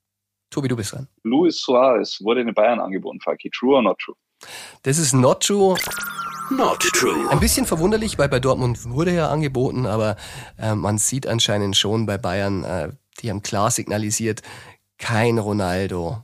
Tobi, 0.49 0.69
du 0.69 0.77
bist 0.77 0.93
dran. 0.93 1.09
Luis 1.23 1.59
Suarez 1.61 2.21
wurde 2.21 2.39
in 2.39 2.53
Bayern 2.53 2.79
angeboten, 2.79 3.19
Faki. 3.19 3.49
True 3.49 3.75
or 3.75 3.81
not 3.81 3.99
true? 3.99 4.15
Das 4.83 4.97
ist 4.97 5.13
not 5.13 5.43
true. 5.43 5.75
Not 6.51 6.79
true. 6.79 7.29
Ein 7.29 7.41
bisschen 7.41 7.65
verwunderlich, 7.65 8.17
weil 8.17 8.29
bei 8.29 8.39
Dortmund 8.39 8.85
wurde 8.89 9.13
ja 9.13 9.29
angeboten, 9.29 9.85
aber 9.85 10.15
äh, 10.57 10.73
man 10.73 10.97
sieht 10.97 11.27
anscheinend 11.27 11.75
schon 11.75 12.05
bei 12.05 12.17
Bayern, 12.17 12.63
äh, 12.63 12.89
die 13.19 13.29
haben 13.29 13.41
klar 13.41 13.71
signalisiert, 13.71 14.41
kein 14.97 15.37
Ronaldo, 15.37 16.23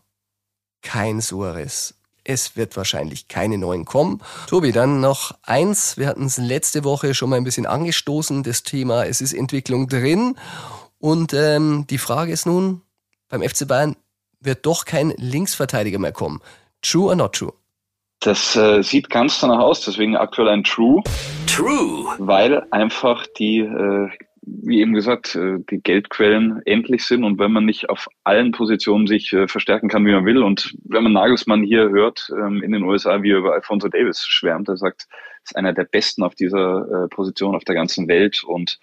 kein 0.82 1.20
Suarez. 1.20 1.99
Es 2.24 2.56
wird 2.56 2.76
wahrscheinlich 2.78 3.28
keine 3.28 3.58
neuen 3.58 3.86
kommen. 3.86 4.22
Tobi, 4.48 4.72
dann 4.72 5.02
noch 5.02 5.36
eins. 5.44 5.98
Wir 5.98 6.08
hatten 6.08 6.26
es 6.26 6.38
letzte 6.38 6.84
Woche 6.84 7.14
schon 7.14 7.30
mal 7.30 7.38
ein 7.38 7.44
bisschen 7.44 7.66
angestoßen, 7.66 8.44
das 8.44 8.64
Thema. 8.64 9.06
Es 9.06 9.22
ist 9.22 9.34
Entwicklung 9.34 9.88
drin. 9.88 10.36
Und 11.00 11.34
ähm, 11.34 11.86
die 11.90 11.98
Frage 11.98 12.32
ist 12.32 12.46
nun, 12.46 12.82
beim 13.30 13.42
FC 13.42 13.68
Bayern 13.68 13.96
wird 14.40 14.66
doch 14.66 14.86
kein 14.86 15.12
Linksverteidiger 15.18 16.00
mehr 16.00 16.12
kommen. 16.12 16.42
True 16.82 17.10
or 17.10 17.16
not 17.16 17.34
true? 17.36 17.54
Das 18.22 18.56
äh, 18.58 18.82
sieht 18.84 19.10
ganz 19.10 19.40
danach 19.40 19.60
aus, 19.60 19.82
deswegen 19.82 20.18
aktuell 20.18 20.50
ein 20.50 20.66
True. 20.66 21.02
True. 21.48 22.06
Weil 22.18 22.68
einfach 22.72 23.26
die, 23.38 23.60
äh, 23.60 24.10
wie 24.64 24.82
eben 24.82 24.94
gesagt, 24.94 25.36
äh, 25.36 25.58
die 25.70 25.82
Geldquellen 25.82 26.62
endlich 26.66 27.06
sind 27.06 27.24
und 27.24 27.40
wenn 27.40 27.52
man 27.52 27.66
nicht 27.66 27.90
auf 27.90 28.08
allen 28.24 28.52
Positionen 28.52 29.08
sich 29.08 29.32
äh, 29.34 29.48
verstärken 29.48 29.90
kann, 29.90 30.06
wie 30.06 30.12
man 30.12 30.26
will 30.26 30.44
und 30.44 30.76
wenn 30.84 31.04
man 31.04 31.14
Nagelsmann 31.14 31.64
hier 31.64 31.90
hört 31.90 32.30
ähm, 32.32 32.62
in 32.64 32.72
den 32.72 32.84
USA, 32.84 33.22
wie 33.22 33.32
er 33.32 33.40
über 33.40 33.54
Alfonso 33.54 33.88
Davis 33.88 34.26
schwärmt, 34.26 34.70
er 34.70 34.78
sagt, 34.78 35.08
ist 35.44 35.56
einer 35.56 35.74
der 35.74 35.86
besten 35.86 36.24
auf 36.24 36.36
dieser 36.36 37.06
äh, 37.06 37.08
Position 37.08 37.56
auf 37.56 37.64
der 37.64 37.76
ganzen 37.76 38.08
Welt 38.08 38.44
und 38.44 38.80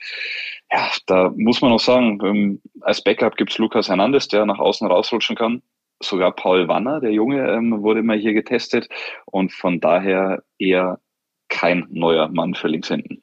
ja, 0.73 0.91
da 1.07 1.33
muss 1.37 1.61
man 1.61 1.73
auch 1.73 1.81
sagen, 1.81 2.19
ähm, 2.25 2.63
als 2.81 3.03
Backup 3.03 3.37
gibt's 3.37 3.59
Lukas 3.59 3.89
Hernandez, 3.89 4.29
der 4.29 4.47
nach 4.47 4.59
außen 4.59 4.87
rausrutschen 4.87 5.37
kann 5.37 5.63
sogar 6.01 6.33
Paul 6.33 6.69
Wanner, 6.69 7.01
der 7.01 7.13
Junge, 7.13 7.49
ähm, 7.51 7.83
wurde 7.83 8.03
mal 8.03 8.19
hier 8.19 8.35
getestet 8.35 8.89
und 9.25 9.53
von 9.53 9.81
daher 9.81 10.43
eher 10.59 11.01
kein 11.49 11.87
neuer 11.91 12.29
Mann 12.29 12.55
für 12.55 12.69
links 12.69 12.89
hinten. 12.89 13.23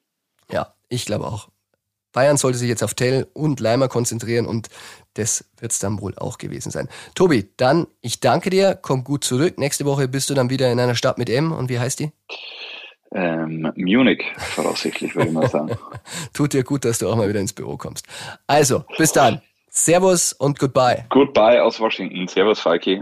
Ja, 0.50 0.74
ich 0.90 1.06
glaube 1.06 1.26
auch. 1.26 1.50
Bayern 2.14 2.38
sollte 2.38 2.58
sich 2.58 2.70
jetzt 2.70 2.84
auf 2.84 2.94
Tell 2.94 3.28
und 3.34 3.60
Leimer 3.60 3.90
konzentrieren 3.90 4.46
und 4.46 4.70
das 5.16 5.46
wird 5.60 5.72
es 5.72 5.80
dann 5.80 6.00
wohl 6.00 6.16
auch 6.16 6.38
gewesen 6.38 6.72
sein. 6.72 6.88
Tobi, 7.16 7.50
dann 7.58 7.88
ich 8.02 8.20
danke 8.20 8.50
dir, 8.50 8.78
komm 8.82 9.04
gut 9.04 9.24
zurück. 9.24 9.58
Nächste 9.58 9.86
Woche 9.86 10.08
bist 10.08 10.30
du 10.30 10.34
dann 10.34 10.50
wieder 10.50 10.72
in 10.72 10.80
einer 10.80 10.96
Stadt 10.96 11.18
mit 11.18 11.30
M 11.30 11.52
und 11.52 11.70
wie 11.70 11.80
heißt 11.80 12.00
die? 12.00 12.12
Ähm, 13.12 13.72
Munich, 13.76 14.24
voraussichtlich, 14.38 15.16
würde 15.16 15.28
ich 15.28 15.34
mal 15.34 15.50
sagen. 15.50 15.76
Tut 16.34 16.54
dir 16.54 16.64
gut, 16.64 16.86
dass 16.86 17.00
du 17.00 17.10
auch 17.10 17.16
mal 17.16 17.30
wieder 17.30 17.40
ins 17.40 17.54
Büro 17.54 17.78
kommst. 17.78 18.08
Also, 18.48 18.86
bis 18.98 19.12
dann. 19.12 19.42
Servus 19.70 20.34
und 20.34 20.60
goodbye. 20.60 21.06
Goodbye 21.10 21.62
aus 21.62 21.80
Washington. 21.80 22.28
Servus, 22.28 22.60
Falki. 22.60 23.02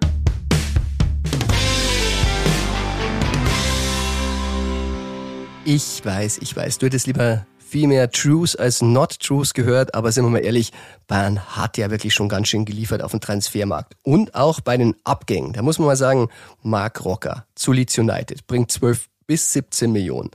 Ich 5.63 6.03
weiß, 6.03 6.39
ich 6.39 6.55
weiß. 6.55 6.79
Du 6.79 6.87
hättest 6.87 7.07
lieber 7.07 7.45
viel 7.71 7.87
mehr 7.87 8.11
Truths 8.11 8.57
als 8.57 8.81
Not 8.81 9.21
Truths 9.21 9.53
gehört, 9.53 9.95
aber 9.95 10.11
sind 10.11 10.25
wir 10.25 10.29
mal 10.29 10.39
ehrlich, 10.39 10.73
Bayern 11.07 11.39
hat 11.55 11.77
ja 11.77 11.89
wirklich 11.89 12.13
schon 12.13 12.27
ganz 12.27 12.49
schön 12.49 12.65
geliefert 12.65 13.01
auf 13.01 13.11
dem 13.11 13.21
Transfermarkt. 13.21 13.95
Und 14.03 14.35
auch 14.35 14.59
bei 14.59 14.75
den 14.75 14.93
Abgängen. 15.05 15.53
Da 15.53 15.61
muss 15.61 15.79
man 15.79 15.85
mal 15.87 15.95
sagen, 15.95 16.27
Mark 16.61 17.05
Rocker 17.05 17.45
zu 17.55 17.71
Leeds 17.71 17.97
United 17.97 18.45
bringt 18.45 18.73
12 18.73 19.07
bis 19.25 19.53
17 19.53 19.89
Millionen. 19.89 20.31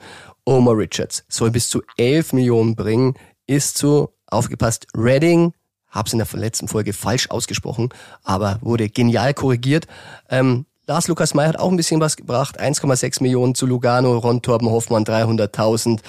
Omar 0.46 0.79
Richards 0.79 1.25
soll 1.29 1.51
bis 1.51 1.68
zu 1.68 1.83
11 1.99 2.33
Millionen 2.33 2.75
bringen, 2.75 3.14
ist 3.46 3.77
zu, 3.77 4.09
aufgepasst, 4.29 4.87
Reading, 4.96 5.53
hab's 5.90 6.14
in 6.14 6.18
der 6.18 6.29
letzten 6.40 6.68
Folge 6.68 6.94
falsch 6.94 7.29
ausgesprochen, 7.29 7.90
aber 8.25 8.59
wurde 8.62 8.88
genial 8.88 9.35
korrigiert. 9.35 9.87
Ähm, 10.31 10.64
Lars 10.87 11.07
Lukas 11.09 11.35
May 11.35 11.46
hat 11.46 11.59
auch 11.59 11.70
ein 11.70 11.77
bisschen 11.77 12.01
was 12.01 12.16
gebracht. 12.16 12.59
1,6 12.59 13.22
Millionen 13.22 13.55
zu 13.55 13.66
Lugano, 13.66 14.16
Ron 14.16 14.40
Torben 14.40 14.70
Hoffmann 14.70 15.05
300.000 15.05 16.01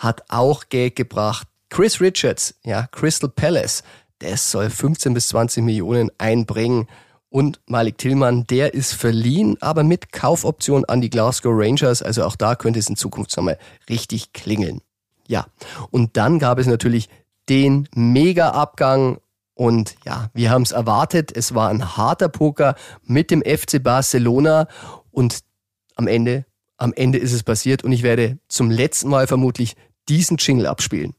hat 0.00 0.24
auch 0.28 0.68
Geld 0.68 0.96
gebracht. 0.96 1.46
Chris 1.68 2.00
Richards, 2.00 2.56
ja, 2.64 2.88
Crystal 2.88 3.30
Palace, 3.30 3.84
der 4.20 4.36
soll 4.36 4.70
15 4.70 5.14
bis 5.14 5.28
20 5.28 5.62
Millionen 5.62 6.10
einbringen. 6.18 6.88
Und 7.28 7.60
Malik 7.66 7.96
Tillmann, 7.98 8.44
der 8.48 8.74
ist 8.74 8.94
verliehen, 8.94 9.56
aber 9.60 9.84
mit 9.84 10.10
Kaufoption 10.10 10.84
an 10.86 11.00
die 11.00 11.10
Glasgow 11.10 11.52
Rangers. 11.54 12.02
Also 12.02 12.24
auch 12.24 12.34
da 12.34 12.56
könnte 12.56 12.80
es 12.80 12.88
in 12.88 12.96
Zukunft 12.96 13.36
nochmal 13.36 13.58
richtig 13.88 14.32
klingeln. 14.32 14.80
Ja, 15.28 15.46
und 15.92 16.16
dann 16.16 16.40
gab 16.40 16.58
es 16.58 16.66
natürlich 16.66 17.08
den 17.48 17.88
Mega-Abgang 17.94 19.18
und 19.54 19.94
ja, 20.04 20.30
wir 20.34 20.50
haben 20.50 20.62
es 20.62 20.72
erwartet. 20.72 21.36
Es 21.36 21.54
war 21.54 21.68
ein 21.68 21.96
harter 21.96 22.28
Poker 22.28 22.74
mit 23.04 23.30
dem 23.30 23.42
FC 23.42 23.80
Barcelona 23.80 24.66
und 25.12 25.40
am 25.94 26.08
Ende, 26.08 26.46
am 26.78 26.92
Ende 26.94 27.18
ist 27.18 27.32
es 27.32 27.44
passiert 27.44 27.84
und 27.84 27.92
ich 27.92 28.02
werde 28.02 28.38
zum 28.48 28.70
letzten 28.70 29.08
Mal 29.08 29.28
vermutlich 29.28 29.76
diesen 30.10 30.38
Jingle 30.38 30.66
abspielen. 30.66 31.14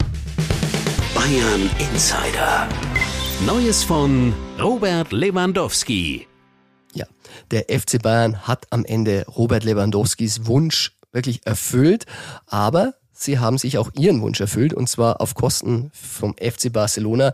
Bayern 1.16 1.70
Insider. 1.80 2.68
Neues 3.46 3.86
von 3.86 4.34
Robert 4.62 5.14
Lewandowski. 5.14 6.28
Ja, 6.94 7.06
der 7.52 7.68
FC 7.70 8.02
Bayern 8.02 8.46
hat 8.46 8.68
am 8.70 8.84
Ende 8.84 9.26
Robert 9.30 9.64
Lewandowskis 9.64 10.46
Wunsch 10.46 10.92
wirklich 11.14 11.46
erfüllt, 11.46 12.06
aber 12.48 12.96
sie 13.14 13.40
haben 13.40 13.58
sich 13.58 13.78
auch 13.78 13.92
ihren 13.98 14.22
Wunsch 14.22 14.42
erfüllt 14.42 14.74
und 14.74 14.90
zwar 14.90 15.22
auf 15.22 15.36
Kosten 15.36 15.90
vom 15.94 16.36
FC 16.36 16.74
Barcelona. 16.74 17.32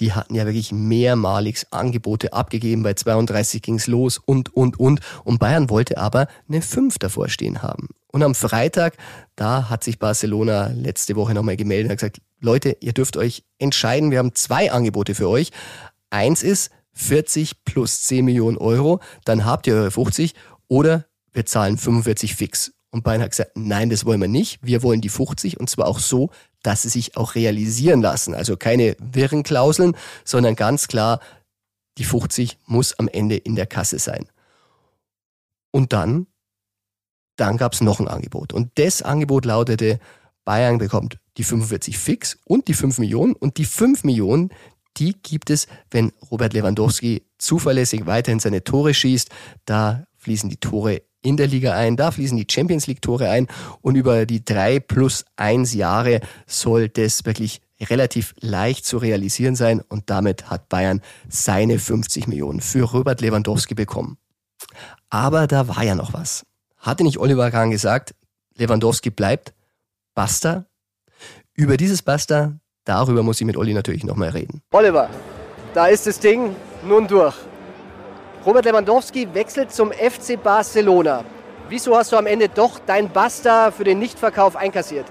Die 0.00 0.12
hatten 0.12 0.34
ja 0.34 0.44
wirklich 0.44 0.72
mehrmalig 0.72 1.66
Angebote 1.70 2.32
abgegeben, 2.32 2.82
bei 2.82 2.94
32 2.94 3.62
ging's 3.62 3.86
los 3.86 4.18
und, 4.18 4.52
und, 4.56 4.80
und. 4.80 5.00
Und 5.22 5.38
Bayern 5.38 5.70
wollte 5.70 5.98
aber 5.98 6.26
eine 6.48 6.62
5 6.62 6.98
davor 6.98 7.28
stehen 7.28 7.62
haben. 7.62 7.90
Und 8.16 8.22
am 8.22 8.34
Freitag, 8.34 8.96
da 9.34 9.68
hat 9.68 9.84
sich 9.84 9.98
Barcelona 9.98 10.68
letzte 10.68 11.16
Woche 11.16 11.34
nochmal 11.34 11.58
gemeldet 11.58 11.84
und 11.84 11.90
hat 11.90 11.98
gesagt, 11.98 12.22
Leute, 12.40 12.74
ihr 12.80 12.94
dürft 12.94 13.18
euch 13.18 13.44
entscheiden, 13.58 14.10
wir 14.10 14.20
haben 14.20 14.34
zwei 14.34 14.72
Angebote 14.72 15.14
für 15.14 15.28
euch. 15.28 15.50
Eins 16.08 16.42
ist 16.42 16.70
40 16.94 17.62
plus 17.66 18.04
10 18.04 18.24
Millionen 18.24 18.56
Euro, 18.56 19.00
dann 19.26 19.44
habt 19.44 19.66
ihr 19.66 19.74
eure 19.74 19.90
50 19.90 20.32
oder 20.66 21.04
wir 21.34 21.44
zahlen 21.44 21.76
45 21.76 22.36
fix. 22.36 22.72
Und 22.88 23.04
Bayern 23.04 23.20
hat 23.20 23.32
gesagt, 23.32 23.50
nein, 23.54 23.90
das 23.90 24.06
wollen 24.06 24.22
wir 24.22 24.28
nicht. 24.28 24.60
Wir 24.62 24.82
wollen 24.82 25.02
die 25.02 25.10
50 25.10 25.60
und 25.60 25.68
zwar 25.68 25.86
auch 25.86 25.98
so, 25.98 26.30
dass 26.62 26.80
sie 26.80 26.88
sich 26.88 27.18
auch 27.18 27.34
realisieren 27.34 28.00
lassen. 28.00 28.34
Also 28.34 28.56
keine 28.56 28.96
wirren 28.98 29.42
Klauseln, 29.42 29.94
sondern 30.24 30.56
ganz 30.56 30.88
klar, 30.88 31.20
die 31.98 32.04
50 32.04 32.56
muss 32.64 32.98
am 32.98 33.08
Ende 33.08 33.36
in 33.36 33.56
der 33.56 33.66
Kasse 33.66 33.98
sein. 33.98 34.24
Und 35.70 35.92
dann, 35.92 36.28
dann 37.36 37.56
gab 37.56 37.74
es 37.74 37.80
noch 37.80 38.00
ein 38.00 38.08
Angebot. 38.08 38.52
Und 38.52 38.70
das 38.76 39.02
Angebot 39.02 39.44
lautete, 39.44 39.98
Bayern 40.44 40.78
bekommt 40.78 41.18
die 41.36 41.44
45 41.44 41.98
fix 41.98 42.38
und 42.44 42.68
die 42.68 42.74
5 42.74 42.98
Millionen. 42.98 43.34
Und 43.34 43.58
die 43.58 43.64
5 43.64 44.04
Millionen, 44.04 44.50
die 44.96 45.14
gibt 45.22 45.50
es, 45.50 45.66
wenn 45.90 46.12
Robert 46.30 46.54
Lewandowski 46.54 47.26
zuverlässig 47.38 48.06
weiterhin 48.06 48.40
seine 48.40 48.64
Tore 48.64 48.94
schießt. 48.94 49.30
Da 49.64 50.06
fließen 50.16 50.48
die 50.48 50.56
Tore 50.56 51.02
in 51.22 51.36
der 51.36 51.48
Liga 51.48 51.76
ein. 51.76 51.96
Da 51.96 52.10
fließen 52.10 52.36
die 52.38 52.46
Champions 52.50 52.86
League 52.86 53.02
Tore 53.02 53.28
ein 53.28 53.48
und 53.82 53.96
über 53.96 54.26
die 54.26 54.44
drei 54.44 54.78
plus 54.78 55.24
eins 55.36 55.74
Jahre 55.74 56.20
soll 56.46 56.88
das 56.88 57.24
wirklich 57.24 57.60
relativ 57.80 58.34
leicht 58.40 58.86
zu 58.86 58.96
realisieren 58.96 59.54
sein 59.54 59.82
und 59.86 60.08
damit 60.08 60.48
hat 60.48 60.68
Bayern 60.68 61.02
seine 61.28 61.78
50 61.78 62.26
Millionen 62.26 62.60
für 62.60 62.84
Robert 62.84 63.20
Lewandowski 63.20 63.74
bekommen. 63.74 64.16
Aber 65.10 65.46
da 65.46 65.68
war 65.68 65.84
ja 65.84 65.94
noch 65.94 66.14
was. 66.14 66.46
Hatte 66.78 67.02
nicht 67.02 67.18
Oliver 67.18 67.50
Kahn 67.50 67.70
gesagt, 67.70 68.14
Lewandowski 68.56 69.10
bleibt? 69.10 69.54
Basta? 70.14 70.66
Über 71.54 71.76
dieses 71.76 72.02
Basta, 72.02 72.52
darüber 72.84 73.22
muss 73.22 73.40
ich 73.40 73.46
mit 73.46 73.56
Olli 73.56 73.74
natürlich 73.74 74.04
nochmal 74.04 74.30
reden. 74.30 74.62
Oliver, 74.72 75.08
da 75.74 75.86
ist 75.86 76.06
das 76.06 76.20
Ding 76.20 76.54
nun 76.86 77.06
durch. 77.08 77.34
Robert 78.44 78.64
Lewandowski 78.64 79.32
wechselt 79.34 79.72
zum 79.72 79.90
FC 79.90 80.40
Barcelona. 80.42 81.24
Wieso 81.68 81.96
hast 81.96 82.12
du 82.12 82.16
am 82.16 82.26
Ende 82.26 82.48
doch 82.48 82.78
dein 82.86 83.10
Basta 83.10 83.72
für 83.72 83.82
den 83.82 83.98
Nichtverkauf 83.98 84.54
einkassiert? 84.54 85.06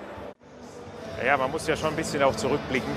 Ja, 1.26 1.36
man 1.36 1.52
muss 1.52 1.68
ja 1.68 1.76
schon 1.76 1.90
ein 1.90 1.96
bisschen 1.96 2.24
auch 2.24 2.36
zurückblicken. 2.36 2.90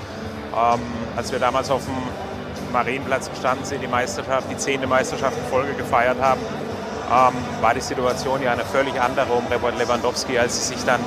Ähm, 0.55 0.79
als 1.15 1.31
wir 1.31 1.39
damals 1.39 1.69
auf 1.69 1.83
dem 1.83 2.71
Marienplatz 2.71 3.29
gestanden 3.29 3.65
sind, 3.65 3.81
die 3.81 3.87
Meisterschaft, 3.87 4.49
die 4.49 4.57
zehnte 4.57 4.87
Meisterschaft 4.87 5.37
in 5.37 5.43
Folge 5.49 5.73
gefeiert 5.73 6.21
haben, 6.21 6.39
ähm, 7.11 7.33
war 7.61 7.73
die 7.73 7.81
Situation 7.81 8.41
ja 8.41 8.51
eine 8.51 8.65
völlig 8.65 8.99
andere 8.99 9.33
um 9.33 9.43
Robert 9.51 9.77
Lewandowski, 9.77 10.37
als 10.37 10.57
es 10.57 10.67
sich 10.69 10.83
dann, 10.85 10.99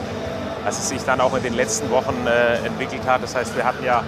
als 0.64 0.78
es 0.78 0.88
sich 0.88 1.02
dann 1.04 1.20
auch 1.20 1.34
in 1.36 1.42
den 1.42 1.54
letzten 1.54 1.90
Wochen 1.90 2.26
äh, 2.26 2.66
entwickelt 2.66 3.02
hat. 3.06 3.22
Das 3.22 3.34
heißt, 3.34 3.56
wir 3.56 3.64
hatten 3.64 3.84
ja 3.84 4.02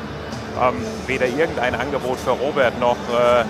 ähm, 0.61 0.85
weder 1.07 1.27
irgendein 1.27 1.75
Angebot 1.75 2.19
für 2.19 2.31
Robert 2.31 2.79
noch 2.81 2.97
äh, 3.13 3.45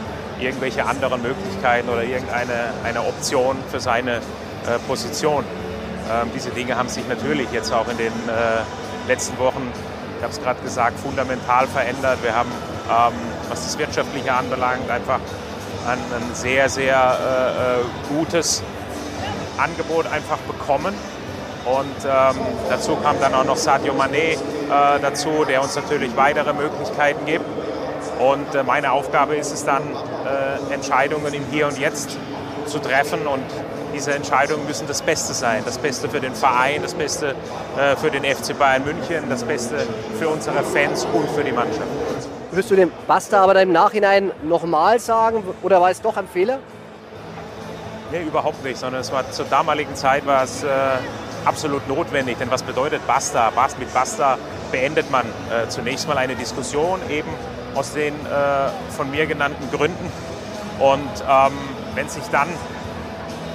irgendwelche 0.44 0.84
anderen 0.84 1.22
Möglichkeiten 1.22 1.88
oder 1.88 2.02
irgendeine 2.02 2.72
eine 2.82 3.00
Option 3.00 3.56
für 3.70 3.80
seine 3.80 4.16
äh, 4.16 4.78
Position. 4.86 5.44
Ähm, 6.10 6.30
diese 6.34 6.50
Dinge 6.50 6.76
haben 6.76 6.88
sich 6.88 7.06
natürlich 7.08 7.50
jetzt 7.52 7.72
auch 7.72 7.88
in 7.88 7.96
den, 7.96 8.12
äh, 8.28 8.62
letzten 9.06 9.38
Wochen, 9.38 9.70
ich 10.16 10.22
habe 10.22 10.32
es 10.32 10.40
gerade 10.40 10.60
gesagt, 10.62 10.98
fundamental 10.98 11.66
verändert. 11.66 12.18
Wir 12.22 12.34
haben, 12.34 12.50
ähm, 12.88 13.14
was 13.48 13.64
das 13.64 13.78
Wirtschaftliche 13.78 14.32
anbelangt, 14.32 14.90
einfach 14.90 15.20
ein, 15.88 15.98
ein 15.98 16.34
sehr, 16.34 16.68
sehr 16.68 16.96
äh, 16.96 17.80
äh 17.80 18.18
gutes 18.18 18.62
Angebot 19.58 20.06
einfach 20.06 20.38
bekommen. 20.38 20.94
Und 21.64 22.04
ähm, 22.04 22.36
dazu 22.68 22.96
kam 22.96 23.18
dann 23.20 23.34
auch 23.34 23.44
noch 23.44 23.56
Sadio 23.56 23.94
Mané 23.94 24.34
äh, 24.34 24.36
dazu, 25.00 25.44
der 25.48 25.62
uns 25.62 25.74
natürlich 25.76 26.14
weitere 26.16 26.52
Möglichkeiten 26.52 27.24
gibt. 27.24 27.46
Und 28.18 28.54
äh, 28.54 28.62
meine 28.62 28.92
Aufgabe 28.92 29.36
ist 29.36 29.52
es 29.52 29.64
dann, 29.64 29.82
äh, 29.82 30.74
Entscheidungen 30.74 31.32
im 31.32 31.44
Hier 31.50 31.66
und 31.66 31.78
Jetzt 31.78 32.16
zu 32.66 32.78
treffen. 32.78 33.26
Und 33.26 33.44
diese 33.94 34.12
Entscheidungen 34.12 34.66
müssen 34.66 34.86
das 34.86 35.02
Beste 35.02 35.32
sein. 35.32 35.62
Das 35.64 35.78
Beste 35.78 36.08
für 36.08 36.20
den 36.20 36.34
Verein, 36.34 36.82
das 36.82 36.94
Beste 36.94 37.34
äh, 37.78 37.96
für 37.96 38.10
den 38.10 38.24
FC 38.24 38.58
Bayern 38.58 38.84
München, 38.84 39.30
das 39.30 39.44
Beste 39.44 39.76
für 40.18 40.28
unsere 40.28 40.62
Fans 40.64 41.06
und 41.12 41.30
für 41.30 41.44
die 41.44 41.52
Mannschaft. 41.52 41.88
Würdest 42.54 42.70
du 42.70 42.76
dem 42.76 42.92
Basta 43.08 43.42
aber 43.42 43.54
dann 43.54 43.64
im 43.64 43.72
Nachhinein 43.72 44.30
nochmal 44.44 45.00
sagen 45.00 45.42
oder 45.64 45.80
war 45.80 45.90
es 45.90 46.00
doch 46.00 46.16
ein 46.16 46.28
Fehler? 46.28 46.60
Nee, 48.12 48.22
überhaupt 48.22 48.62
nicht, 48.62 48.78
sondern 48.78 49.00
es 49.00 49.10
war 49.10 49.28
zur 49.32 49.46
damaligen 49.46 49.96
Zeit 49.96 50.24
war 50.24 50.44
es 50.44 50.62
äh, 50.62 50.68
absolut 51.44 51.88
notwendig. 51.88 52.38
Denn 52.38 52.52
was 52.52 52.62
bedeutet 52.62 53.04
Basta? 53.08 53.50
Mit 53.80 53.92
Basta 53.92 54.38
beendet 54.70 55.10
man 55.10 55.26
äh, 55.26 55.68
zunächst 55.68 56.06
mal 56.06 56.16
eine 56.16 56.36
Diskussion, 56.36 57.00
eben 57.10 57.28
aus 57.74 57.92
den 57.92 58.14
äh, 58.14 58.92
von 58.96 59.10
mir 59.10 59.26
genannten 59.26 59.68
Gründen. 59.76 60.12
Und 60.78 61.24
ähm, 61.28 61.58
wenn 61.96 62.08
sich 62.08 62.22
dann 62.30 62.48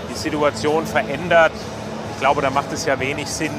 die 0.09 0.17
Situation 0.17 0.85
verändert, 0.85 1.53
ich 2.15 2.19
glaube, 2.19 2.41
da 2.41 2.49
macht 2.49 2.73
es 2.73 2.85
ja 2.85 2.99
wenig 2.99 3.29
Sinn, 3.29 3.53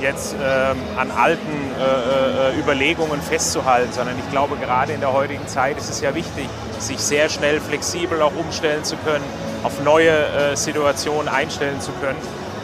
jetzt 0.00 0.34
ähm, 0.34 0.76
an 0.96 1.10
alten 1.10 1.70
äh, 1.78 2.52
äh, 2.52 2.58
Überlegungen 2.58 3.20
festzuhalten, 3.20 3.92
sondern 3.92 4.18
ich 4.18 4.30
glaube, 4.30 4.56
gerade 4.56 4.92
in 4.92 5.00
der 5.00 5.12
heutigen 5.12 5.46
Zeit 5.48 5.76
ist 5.78 5.90
es 5.90 6.00
ja 6.00 6.14
wichtig, 6.14 6.48
sich 6.78 6.98
sehr 6.98 7.28
schnell 7.28 7.60
flexibel 7.60 8.22
auch 8.22 8.34
umstellen 8.36 8.84
zu 8.84 8.96
können, 8.98 9.24
auf 9.62 9.82
neue 9.82 10.10
äh, 10.10 10.56
Situationen 10.56 11.28
einstellen 11.28 11.80
zu 11.80 11.92
können. 12.00 12.18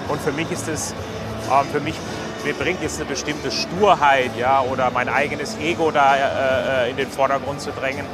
Und 0.08 0.20
für 0.20 0.32
mich 0.32 0.50
ist 0.50 0.68
es, 0.68 0.94
ähm, 1.50 1.66
für 1.72 1.80
mich 1.80 1.96
mir 2.44 2.52
bringt 2.52 2.82
jetzt 2.82 3.00
eine 3.00 3.08
bestimmte 3.08 3.50
Sturheit 3.50 4.30
ja, 4.38 4.60
oder 4.60 4.90
mein 4.90 5.08
eigenes 5.08 5.56
Ego 5.58 5.90
da 5.90 6.14
äh, 6.14 6.88
äh, 6.88 6.90
in 6.90 6.96
den 6.96 7.08
Vordergrund 7.08 7.60
zu 7.60 7.70
drängen. 7.70 8.04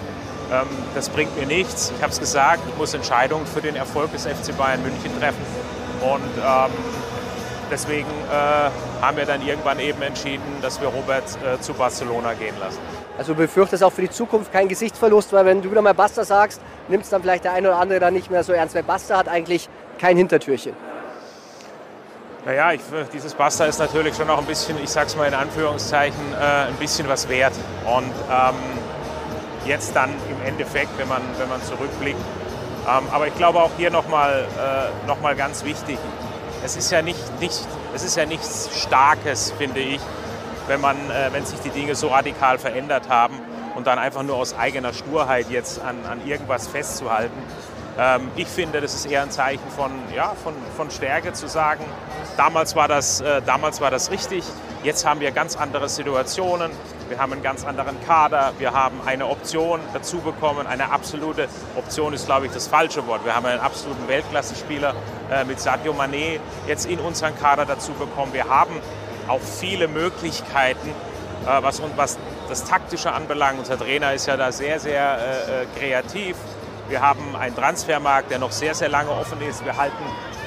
Ähm, 0.52 0.66
das 0.94 1.08
bringt 1.08 1.36
mir 1.36 1.46
nichts. 1.46 1.92
Ich 1.96 2.02
habe 2.02 2.12
es 2.12 2.20
gesagt, 2.20 2.60
ich 2.68 2.76
muss 2.78 2.94
Entscheidungen 2.94 3.44
für 3.44 3.60
den 3.60 3.74
Erfolg 3.74 4.12
des 4.12 4.26
FC 4.26 4.56
Bayern 4.56 4.82
München 4.82 5.10
treffen. 5.18 5.44
Und 6.00 6.22
ähm, 6.38 6.70
deswegen 7.70 8.08
äh, 8.08 9.02
haben 9.02 9.16
wir 9.16 9.26
dann 9.26 9.46
irgendwann 9.46 9.78
eben 9.78 10.02
entschieden, 10.02 10.42
dass 10.62 10.80
wir 10.80 10.88
Robert 10.88 11.24
äh, 11.44 11.60
zu 11.60 11.74
Barcelona 11.74 12.34
gehen 12.34 12.54
lassen. 12.60 12.78
Also 13.18 13.34
befürchtest 13.34 13.84
auch 13.84 13.92
für 13.92 14.02
die 14.02 14.10
Zukunft 14.10 14.52
keinen 14.52 14.68
Gesichtsverlust, 14.68 15.32
weil 15.32 15.44
wenn 15.44 15.62
du 15.62 15.70
wieder 15.70 15.82
mal 15.82 15.94
Basta 15.94 16.24
sagst, 16.24 16.60
nimmst 16.88 17.12
dann 17.12 17.22
vielleicht 17.22 17.44
der 17.44 17.52
eine 17.52 17.68
oder 17.68 17.78
andere 17.78 18.00
dann 18.00 18.14
nicht 18.14 18.30
mehr 18.30 18.44
so 18.44 18.52
ernst, 18.52 18.74
weil 18.74 18.82
Basta 18.82 19.18
hat 19.18 19.28
eigentlich 19.28 19.68
kein 19.98 20.16
Hintertürchen. 20.16 20.74
Naja, 22.46 22.72
ich, 22.72 22.80
dieses 23.12 23.34
Basta 23.34 23.66
ist 23.66 23.78
natürlich 23.78 24.16
schon 24.16 24.26
noch 24.26 24.38
ein 24.38 24.46
bisschen, 24.46 24.82
ich 24.82 24.88
sag's 24.88 25.14
mal 25.14 25.28
in 25.28 25.34
Anführungszeichen, 25.34 26.32
äh, 26.32 26.68
ein 26.68 26.76
bisschen 26.76 27.06
was 27.08 27.28
wert. 27.28 27.52
Und 27.84 28.12
ähm, 28.30 28.54
jetzt 29.66 29.94
dann 29.94 30.08
im 30.08 30.46
Endeffekt, 30.46 30.96
wenn 30.98 31.08
man, 31.08 31.20
wenn 31.38 31.48
man 31.48 31.62
zurückblickt. 31.62 32.20
Ähm, 32.88 33.04
aber 33.12 33.26
ich 33.26 33.36
glaube 33.36 33.58
auch 33.60 33.70
hier 33.76 33.90
nochmal 33.90 34.46
äh, 34.56 35.06
noch 35.06 35.20
mal 35.20 35.36
ganz 35.36 35.64
wichtig, 35.64 35.98
es 36.64 36.76
ist 36.76 36.90
ja, 36.90 37.02
nicht, 37.02 37.40
nicht, 37.40 37.66
es 37.94 38.02
ist 38.02 38.16
ja 38.16 38.26
nichts 38.26 38.70
Starkes, 38.74 39.52
finde 39.56 39.80
ich, 39.80 40.00
wenn, 40.66 40.80
man, 40.80 40.96
äh, 41.10 41.32
wenn 41.32 41.44
sich 41.44 41.60
die 41.60 41.70
Dinge 41.70 41.94
so 41.94 42.08
radikal 42.08 42.58
verändert 42.58 43.08
haben 43.08 43.38
und 43.74 43.86
dann 43.86 43.98
einfach 43.98 44.22
nur 44.22 44.36
aus 44.36 44.56
eigener 44.56 44.92
Sturheit 44.92 45.50
jetzt 45.50 45.80
an, 45.80 45.96
an 46.06 46.26
irgendwas 46.26 46.66
festzuhalten. 46.68 47.36
Ähm, 47.98 48.30
ich 48.36 48.48
finde, 48.48 48.80
das 48.80 48.94
ist 48.94 49.06
eher 49.06 49.22
ein 49.22 49.30
Zeichen 49.30 49.68
von, 49.74 49.90
ja, 50.14 50.34
von, 50.42 50.54
von 50.76 50.90
Stärke 50.90 51.32
zu 51.32 51.48
sagen, 51.48 51.84
damals 52.36 52.76
war, 52.76 52.88
das, 52.88 53.20
äh, 53.20 53.42
damals 53.44 53.80
war 53.80 53.90
das 53.90 54.10
richtig, 54.10 54.44
jetzt 54.82 55.06
haben 55.06 55.20
wir 55.20 55.30
ganz 55.32 55.56
andere 55.56 55.88
Situationen, 55.88 56.70
wir 57.10 57.18
haben 57.18 57.32
einen 57.32 57.42
ganz 57.42 57.66
anderen 57.66 58.02
Kader, 58.06 58.52
wir 58.58 58.72
haben 58.72 59.00
eine 59.04 59.26
Option 59.26 59.80
dazu 59.92 60.18
bekommen, 60.18 60.66
eine 60.66 60.90
absolute 60.90 61.48
Option 61.76 62.14
ist, 62.14 62.26
glaube 62.26 62.46
ich, 62.46 62.52
das 62.52 62.68
falsche 62.68 63.06
Wort. 63.06 63.24
Wir 63.24 63.34
haben 63.34 63.46
einen 63.46 63.60
absoluten 63.60 64.06
Weltklasse-Spieler 64.06 64.94
äh, 65.30 65.44
mit 65.44 65.60
Sadio 65.60 65.92
Mané 65.92 66.38
jetzt 66.68 66.86
in 66.86 67.00
unseren 67.00 67.36
Kader 67.36 67.66
dazu 67.66 67.92
bekommen. 67.92 68.32
Wir 68.32 68.48
haben 68.48 68.74
auch 69.26 69.40
viele 69.40 69.88
Möglichkeiten, 69.88 70.88
äh, 70.88 71.62
was, 71.62 71.82
das 72.48 72.64
Taktische 72.64 73.12
anbelangt. 73.12 73.58
Unser 73.58 73.76
Trainer 73.76 74.14
ist 74.14 74.26
ja 74.26 74.36
da 74.36 74.52
sehr, 74.52 74.78
sehr 74.78 75.18
äh 75.18 75.78
kreativ. 75.78 76.36
Wir 76.88 77.00
haben 77.00 77.36
einen 77.36 77.54
Transfermarkt, 77.54 78.30
der 78.30 78.38
noch 78.38 78.52
sehr, 78.52 78.74
sehr 78.74 78.88
lange 78.88 79.10
offen 79.10 79.40
ist. 79.42 79.64
Wir 79.64 79.76
halten 79.76 80.04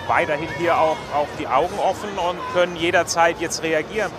weiterhin 0.07 0.49
hier 0.57 0.77
auch, 0.77 0.97
auch 1.13 1.27
die 1.39 1.47
Augen 1.47 1.77
offen 1.79 2.09
und 2.17 2.37
können 2.53 2.75
jederzeit 2.75 3.39
jetzt 3.39 3.63
reagieren. 3.63 4.11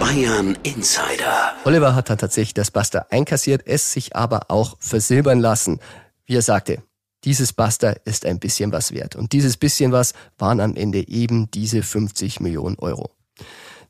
Bayern 0.00 0.58
Insider. 0.62 1.54
Oliver 1.64 1.94
hat 1.94 2.10
dann 2.10 2.18
tatsächlich 2.18 2.54
das 2.54 2.70
Buster 2.70 3.06
einkassiert, 3.10 3.62
es 3.66 3.92
sich 3.92 4.16
aber 4.16 4.50
auch 4.50 4.76
versilbern 4.78 5.40
lassen. 5.40 5.80
Wie 6.26 6.36
er 6.36 6.42
sagte, 6.42 6.82
dieses 7.24 7.52
Buster 7.52 7.96
ist 8.04 8.26
ein 8.26 8.38
bisschen 8.38 8.72
was 8.72 8.92
wert. 8.92 9.16
Und 9.16 9.32
dieses 9.32 9.56
bisschen 9.56 9.92
was 9.92 10.12
waren 10.38 10.60
am 10.60 10.76
Ende 10.76 11.06
eben 11.08 11.50
diese 11.50 11.82
50 11.82 12.40
Millionen 12.40 12.78
Euro. 12.78 13.10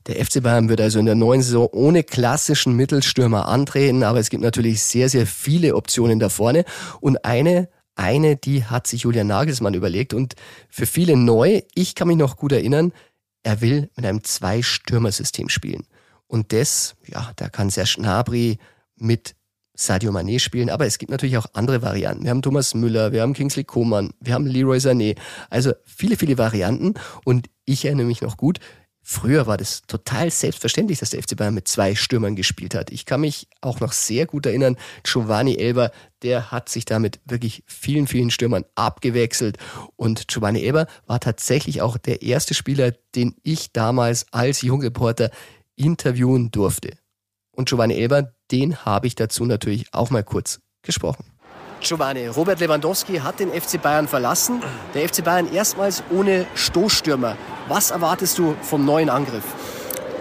Der 0.07 0.23
FC 0.23 0.43
Bayern 0.43 0.69
wird 0.69 0.81
also 0.81 0.99
in 0.99 1.05
der 1.05 1.15
neuen 1.15 1.41
Saison 1.41 1.67
ohne 1.71 2.03
klassischen 2.03 2.75
Mittelstürmer 2.75 3.47
antreten, 3.47 4.03
aber 4.03 4.19
es 4.19 4.29
gibt 4.29 4.43
natürlich 4.43 4.83
sehr, 4.83 5.09
sehr 5.09 5.25
viele 5.25 5.75
Optionen 5.75 6.19
da 6.19 6.29
vorne. 6.29 6.65
Und 7.01 7.25
eine, 7.25 7.69
eine, 7.95 8.35
die 8.35 8.65
hat 8.65 8.85
sich 8.87 9.01
Julian 9.01 9.27
Nagelsmann 9.27 9.73
überlegt 9.73 10.13
und 10.13 10.35
für 10.69 10.85
viele 10.85 11.17
neu. 11.17 11.61
Ich 11.73 11.95
kann 11.95 12.07
mich 12.07 12.17
noch 12.17 12.37
gut 12.37 12.51
erinnern, 12.51 12.93
er 13.43 13.61
will 13.61 13.89
mit 13.95 14.05
einem 14.05 14.23
Zwei-Stürmer-System 14.23 15.49
spielen. 15.49 15.85
Und 16.35 16.51
das, 16.51 16.97
ja, 17.07 17.31
da 17.37 17.47
kann 17.47 17.69
Serge 17.69 17.95
Gnabry 17.95 18.57
mit 18.97 19.37
Sadio 19.73 20.11
Mané 20.11 20.39
spielen, 20.39 20.69
aber 20.69 20.85
es 20.85 20.97
gibt 20.97 21.09
natürlich 21.09 21.37
auch 21.37 21.45
andere 21.53 21.81
Varianten. 21.81 22.25
Wir 22.25 22.31
haben 22.31 22.41
Thomas 22.41 22.73
Müller, 22.73 23.13
wir 23.13 23.21
haben 23.21 23.31
Kingsley 23.31 23.63
Coman, 23.63 24.11
wir 24.19 24.33
haben 24.33 24.45
Leroy 24.45 24.79
Sané. 24.79 25.17
Also 25.49 25.71
viele, 25.85 26.17
viele 26.17 26.37
Varianten 26.37 26.95
und 27.23 27.47
ich 27.63 27.85
erinnere 27.85 28.05
mich 28.05 28.21
noch 28.21 28.35
gut, 28.35 28.59
Früher 29.07 29.45
war 29.45 29.55
das 29.55 29.83
total 29.83 30.31
selbstverständlich, 30.31 30.97
dass 30.97 31.11
der 31.11 31.21
FC 31.21 31.37
Bayern 31.37 31.53
mit 31.53 31.67
zwei 31.67 31.93
Stürmern 31.93 32.35
gespielt 32.35 32.73
hat. 32.73 32.89
Ich 32.89 33.05
kann 33.05 33.21
mich 33.21 33.47
auch 33.61 33.79
noch 33.79 33.91
sehr 33.91 34.25
gut 34.25 34.47
erinnern, 34.47 34.77
Giovanni 35.03 35.57
Elber, 35.57 35.91
der 36.23 36.51
hat 36.51 36.69
sich 36.69 36.85
damit 36.85 37.19
wirklich 37.23 37.63
vielen, 37.67 38.07
vielen 38.07 38.31
Stürmern 38.31 38.65
abgewechselt. 38.73 39.59
Und 39.95 40.27
Giovanni 40.27 40.65
Elber 40.65 40.87
war 41.05 41.19
tatsächlich 41.19 41.83
auch 41.83 41.99
der 41.99 42.23
erste 42.23 42.55
Spieler, 42.55 42.93
den 43.13 43.35
ich 43.43 43.71
damals 43.73 44.25
als 44.31 44.63
Jungreporter 44.63 45.29
interviewen 45.75 46.51
durfte. 46.51 46.97
Und 47.51 47.69
Giovanni 47.69 47.95
Elber, 47.95 48.33
den 48.51 48.85
habe 48.85 49.07
ich 49.07 49.15
dazu 49.15 49.45
natürlich 49.45 49.85
auch 49.93 50.09
mal 50.09 50.23
kurz 50.23 50.59
gesprochen. 50.81 51.25
Giovanni, 51.81 52.27
Robert 52.27 52.59
Lewandowski 52.59 53.17
hat 53.17 53.39
den 53.39 53.49
FC 53.49 53.81
Bayern 53.81 54.07
verlassen. 54.07 54.61
Der 54.93 55.07
FC 55.07 55.23
Bayern 55.23 55.53
erstmals 55.53 56.03
ohne 56.09 56.47
Stoßstürmer. 56.55 57.37
Was 57.67 57.91
erwartest 57.91 58.37
du 58.37 58.55
vom 58.61 58.85
neuen 58.85 59.09
Angriff? 59.09 59.43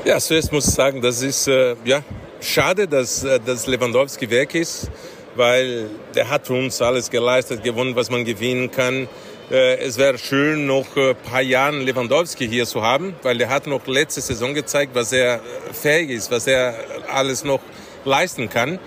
Ja, 0.04 0.18
zuerst 0.18 0.52
muss 0.52 0.68
ich 0.68 0.74
sagen, 0.74 1.00
das 1.00 1.22
ist 1.22 1.48
äh, 1.48 1.76
ja, 1.84 2.02
schade, 2.40 2.86
dass, 2.86 3.24
äh, 3.24 3.40
dass 3.40 3.66
Lewandowski 3.66 4.28
weg 4.28 4.54
ist, 4.54 4.90
weil 5.36 5.88
der 6.14 6.28
hat 6.28 6.46
für 6.46 6.54
uns 6.54 6.82
alles 6.82 7.10
geleistet, 7.10 7.62
gewonnen, 7.62 7.96
was 7.96 8.10
man 8.10 8.24
gewinnen 8.24 8.70
kann. 8.70 9.08
Äh, 9.50 9.76
es 9.76 9.98
wäre 9.98 10.16
schön, 10.16 10.66
noch 10.66 10.96
ein 10.96 11.14
paar 11.16 11.42
Jahre 11.42 11.76
Lewandowski 11.76 12.48
hier 12.48 12.64
zu 12.64 12.82
haben, 12.82 13.14
weil 13.22 13.36
der 13.36 13.50
hat 13.50 13.66
noch 13.66 13.86
letzte 13.86 14.22
Saison 14.22 14.54
gezeigt, 14.54 14.94
was 14.94 15.12
er 15.12 15.40
fähig 15.72 16.10
ist, 16.10 16.30
was 16.30 16.46
er 16.46 16.74
alles 17.12 17.44
noch 17.44 17.60
leisten 18.06 18.48
kann. 18.48 18.78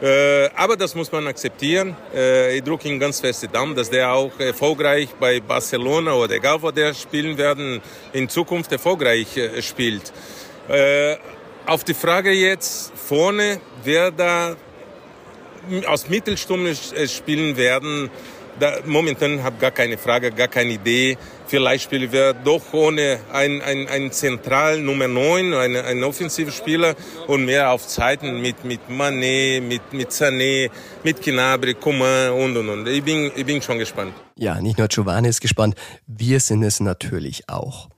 Äh, 0.00 0.48
aber 0.54 0.76
das 0.76 0.94
muss 0.94 1.12
man 1.12 1.26
akzeptieren. 1.26 1.94
Äh, 2.14 2.56
ich 2.56 2.62
drücke 2.62 2.88
ihn 2.88 2.98
ganz 2.98 3.20
fest 3.20 3.42
die 3.42 3.48
Daumen, 3.48 3.74
dass 3.74 3.90
der 3.90 4.12
auch 4.12 4.38
erfolgreich 4.38 5.08
bei 5.20 5.40
Barcelona 5.40 6.14
oder 6.14 6.36
egal 6.36 6.62
wo 6.62 6.70
der 6.70 6.94
spielen 6.94 7.36
werden, 7.36 7.82
in 8.12 8.28
Zukunft 8.30 8.72
erfolgreich 8.72 9.36
äh, 9.36 9.60
spielt. 9.60 10.12
Äh, 10.68 11.16
auf 11.66 11.84
die 11.84 11.94
Frage 11.94 12.30
jetzt 12.30 12.92
vorne, 12.94 13.60
wer 13.84 14.10
da 14.10 14.56
aus 15.86 16.08
Mittelstunde 16.08 16.70
äh, 16.70 17.08
spielen 17.08 17.58
werden, 17.58 18.10
da, 18.58 18.78
momentan 18.86 19.42
habe 19.42 19.56
gar 19.58 19.70
keine 19.70 19.98
Frage, 19.98 20.30
gar 20.32 20.48
keine 20.48 20.72
Idee. 20.72 21.16
Vielleicht 21.46 21.84
spielen 21.84 22.12
wir 22.12 22.34
doch 22.34 22.72
ohne 22.72 23.20
einen 23.32 23.62
ein 23.62 24.12
Zentral 24.12 24.80
Nummer 24.80 25.08
9, 25.08 25.54
einen, 25.54 25.84
einen 25.84 26.04
Offensivspieler 26.04 26.94
und 27.26 27.44
mehr 27.44 27.70
auf 27.72 27.86
Zeiten 27.86 28.40
mit, 28.40 28.64
mit 28.64 28.80
Mané, 28.90 29.60
mit, 29.60 29.92
mit 29.92 30.10
Sané, 30.10 30.70
mit 31.04 31.22
Gnabry, 31.22 31.74
Coman 31.74 32.32
und, 32.32 32.56
und, 32.56 32.68
und. 32.68 32.88
Ich 32.88 33.02
bin, 33.02 33.30
ich 33.34 33.46
bin 33.46 33.62
schon 33.62 33.78
gespannt. 33.78 34.12
Ja, 34.36 34.60
nicht 34.60 34.78
nur 34.78 34.88
Giovanni 34.88 35.28
ist 35.28 35.40
gespannt, 35.40 35.74
wir 36.06 36.40
sind 36.40 36.62
es 36.62 36.80
natürlich 36.80 37.48
auch. 37.48 37.88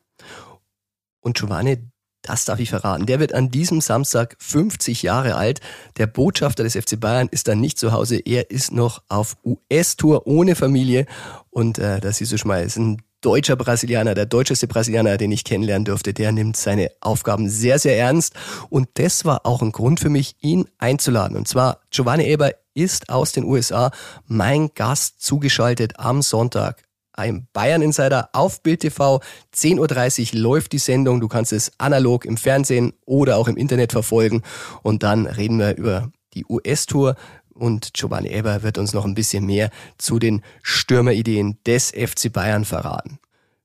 Und 1.20 1.36
Giovanni, 1.36 1.89
Das 2.22 2.44
darf 2.44 2.60
ich 2.60 2.70
verraten. 2.70 3.06
Der 3.06 3.18
wird 3.18 3.32
an 3.32 3.50
diesem 3.50 3.80
Samstag 3.80 4.36
50 4.38 5.02
Jahre 5.02 5.36
alt. 5.36 5.60
Der 5.96 6.06
Botschafter 6.06 6.64
des 6.64 6.74
FC 6.74 7.00
Bayern 7.00 7.28
ist 7.30 7.48
dann 7.48 7.60
nicht 7.60 7.78
zu 7.78 7.92
Hause. 7.92 8.18
Er 8.18 8.50
ist 8.50 8.72
noch 8.72 9.02
auf 9.08 9.36
US-Tour 9.44 10.26
ohne 10.26 10.54
Familie. 10.54 11.06
Und 11.48 11.78
äh, 11.78 12.00
das 12.00 12.18
siehst 12.18 12.32
du 12.32 12.38
schon 12.38 12.48
mal, 12.48 12.62
ist 12.62 12.76
ein 12.76 13.02
deutscher 13.20 13.56
Brasilianer, 13.56 14.14
der 14.14 14.26
deutscheste 14.26 14.66
Brasilianer, 14.66 15.16
den 15.16 15.32
ich 15.32 15.44
kennenlernen 15.44 15.84
durfte, 15.84 16.14
der 16.14 16.32
nimmt 16.32 16.56
seine 16.56 16.90
Aufgaben 17.00 17.48
sehr, 17.48 17.78
sehr 17.78 17.98
ernst. 17.98 18.34
Und 18.68 18.88
das 18.94 19.24
war 19.24 19.46
auch 19.46 19.62
ein 19.62 19.72
Grund 19.72 20.00
für 20.00 20.08
mich, 20.08 20.36
ihn 20.40 20.66
einzuladen. 20.78 21.36
Und 21.36 21.48
zwar, 21.48 21.80
Giovanni 21.90 22.24
Eber 22.24 22.52
ist 22.74 23.08
aus 23.08 23.32
den 23.32 23.44
USA 23.44 23.90
mein 24.26 24.70
Gast 24.74 25.20
zugeschaltet 25.22 25.98
am 25.98 26.22
Sonntag. 26.22 26.84
Ein 27.20 27.46
Bayern 27.52 27.82
Insider 27.82 28.30
auf 28.32 28.62
Bild 28.62 28.80
TV. 28.80 29.20
10.30 29.54 30.32
Uhr 30.32 30.40
läuft 30.40 30.72
die 30.72 30.78
Sendung. 30.78 31.20
Du 31.20 31.28
kannst 31.28 31.52
es 31.52 31.70
analog 31.76 32.24
im 32.24 32.38
Fernsehen 32.38 32.94
oder 33.04 33.36
auch 33.36 33.46
im 33.46 33.58
Internet 33.58 33.92
verfolgen. 33.92 34.40
Und 34.82 35.02
dann 35.02 35.26
reden 35.26 35.58
wir 35.58 35.76
über 35.76 36.10
die 36.32 36.46
US-Tour, 36.48 37.16
und 37.52 37.92
Giovanni 37.92 38.28
Eber 38.28 38.62
wird 38.62 38.78
uns 38.78 38.94
noch 38.94 39.04
ein 39.04 39.14
bisschen 39.14 39.44
mehr 39.44 39.68
zu 39.98 40.18
den 40.18 40.40
Stürmerideen 40.62 41.58
des 41.66 41.90
FC 41.90 42.32
Bayern 42.32 42.64
verraten. 42.64 43.18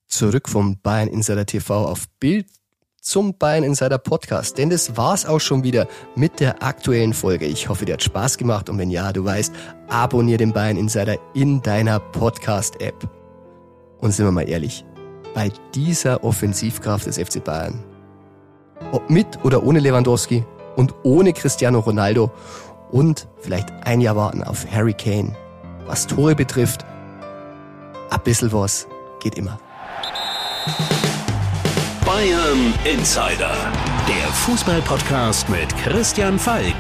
Zurück 0.06 0.50
vom 0.50 0.82
Bayern 0.82 1.08
Insider 1.08 1.46
TV 1.46 1.86
auf 1.86 2.10
Bild 2.20 2.48
zum 3.00 3.38
Bayern 3.38 3.64
Insider 3.64 4.00
Podcast, 4.00 4.58
denn 4.58 4.70
das 4.70 4.98
war's 4.98 5.26
auch 5.26 5.40
schon 5.40 5.64
wieder 5.64 5.88
mit 6.18 6.42
der 6.42 6.62
aktuellen 6.62 7.14
Folge. 7.14 7.46
Ich 7.46 7.70
hoffe, 7.70 7.86
dir 7.86 7.94
hat 7.94 8.04
Spaß 8.04 8.38
gemacht 8.38 8.70
und 8.70 8.78
wenn 8.80 8.90
ja, 8.90 9.14
du 9.14 9.24
weißt, 9.24 9.54
abonniere 9.88 10.40
den 10.40 10.52
Bayern 10.52 10.76
Insider 10.76 11.16
in 11.34 11.62
deiner 11.62 12.02
Podcast-App. 12.02 13.25
Und 14.00 14.12
sind 14.12 14.26
wir 14.26 14.32
mal 14.32 14.48
ehrlich, 14.48 14.86
bei 15.34 15.52
dieser 15.74 16.24
Offensivkraft 16.24 17.06
des 17.06 17.18
FC 17.18 17.44
Bayern, 17.44 17.84
ob 18.92 19.10
mit 19.10 19.44
oder 19.44 19.64
ohne 19.64 19.80
Lewandowski 19.80 20.44
und 20.76 20.94
ohne 21.04 21.34
Cristiano 21.34 21.80
Ronaldo 21.80 22.32
und 22.92 23.28
vielleicht 23.40 23.70
ein 23.84 24.02
Jahr 24.02 24.16
warten 24.16 24.44
auf 24.44 24.66
Harry 24.72 24.94
Kane. 24.94 25.36
Was 25.86 26.08
Tore 26.08 26.36
betrifft, 26.36 26.86
ein 28.10 28.22
bisschen 28.24 28.52
was 28.52 28.88
geht 29.20 29.38
immer. 29.38 29.60
Bayern 32.06 32.74
Insider, 32.86 33.52
der 34.08 34.28
Fußballpodcast 34.32 35.50
mit 35.50 35.76
Christian 35.78 36.40
Falk. 36.40 36.76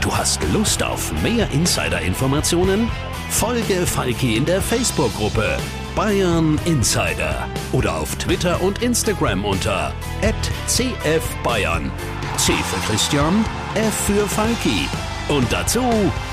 Du 0.00 0.10
hast 0.10 0.40
Lust 0.52 0.82
auf 0.82 1.12
mehr 1.22 1.48
Insider-Informationen? 1.52 2.90
Folge 3.28 3.86
Falki 3.86 4.36
in 4.36 4.46
der 4.46 4.60
Facebook-Gruppe 4.60 5.58
Bayern 6.00 6.58
Insider 6.64 7.46
oder 7.72 7.96
auf 7.96 8.16
Twitter 8.16 8.62
und 8.62 8.82
Instagram 8.82 9.44
unter 9.44 9.92
@cfbayern. 10.66 11.92
C 12.38 12.54
für 12.54 12.90
Christian, 12.90 13.44
F 13.74 14.06
für 14.06 14.26
Falki. 14.26 14.88
Und 15.28 15.52
dazu 15.52 15.82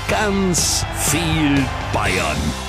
ganz 0.08 0.86
viel 0.96 1.62
Bayern. 1.92 2.67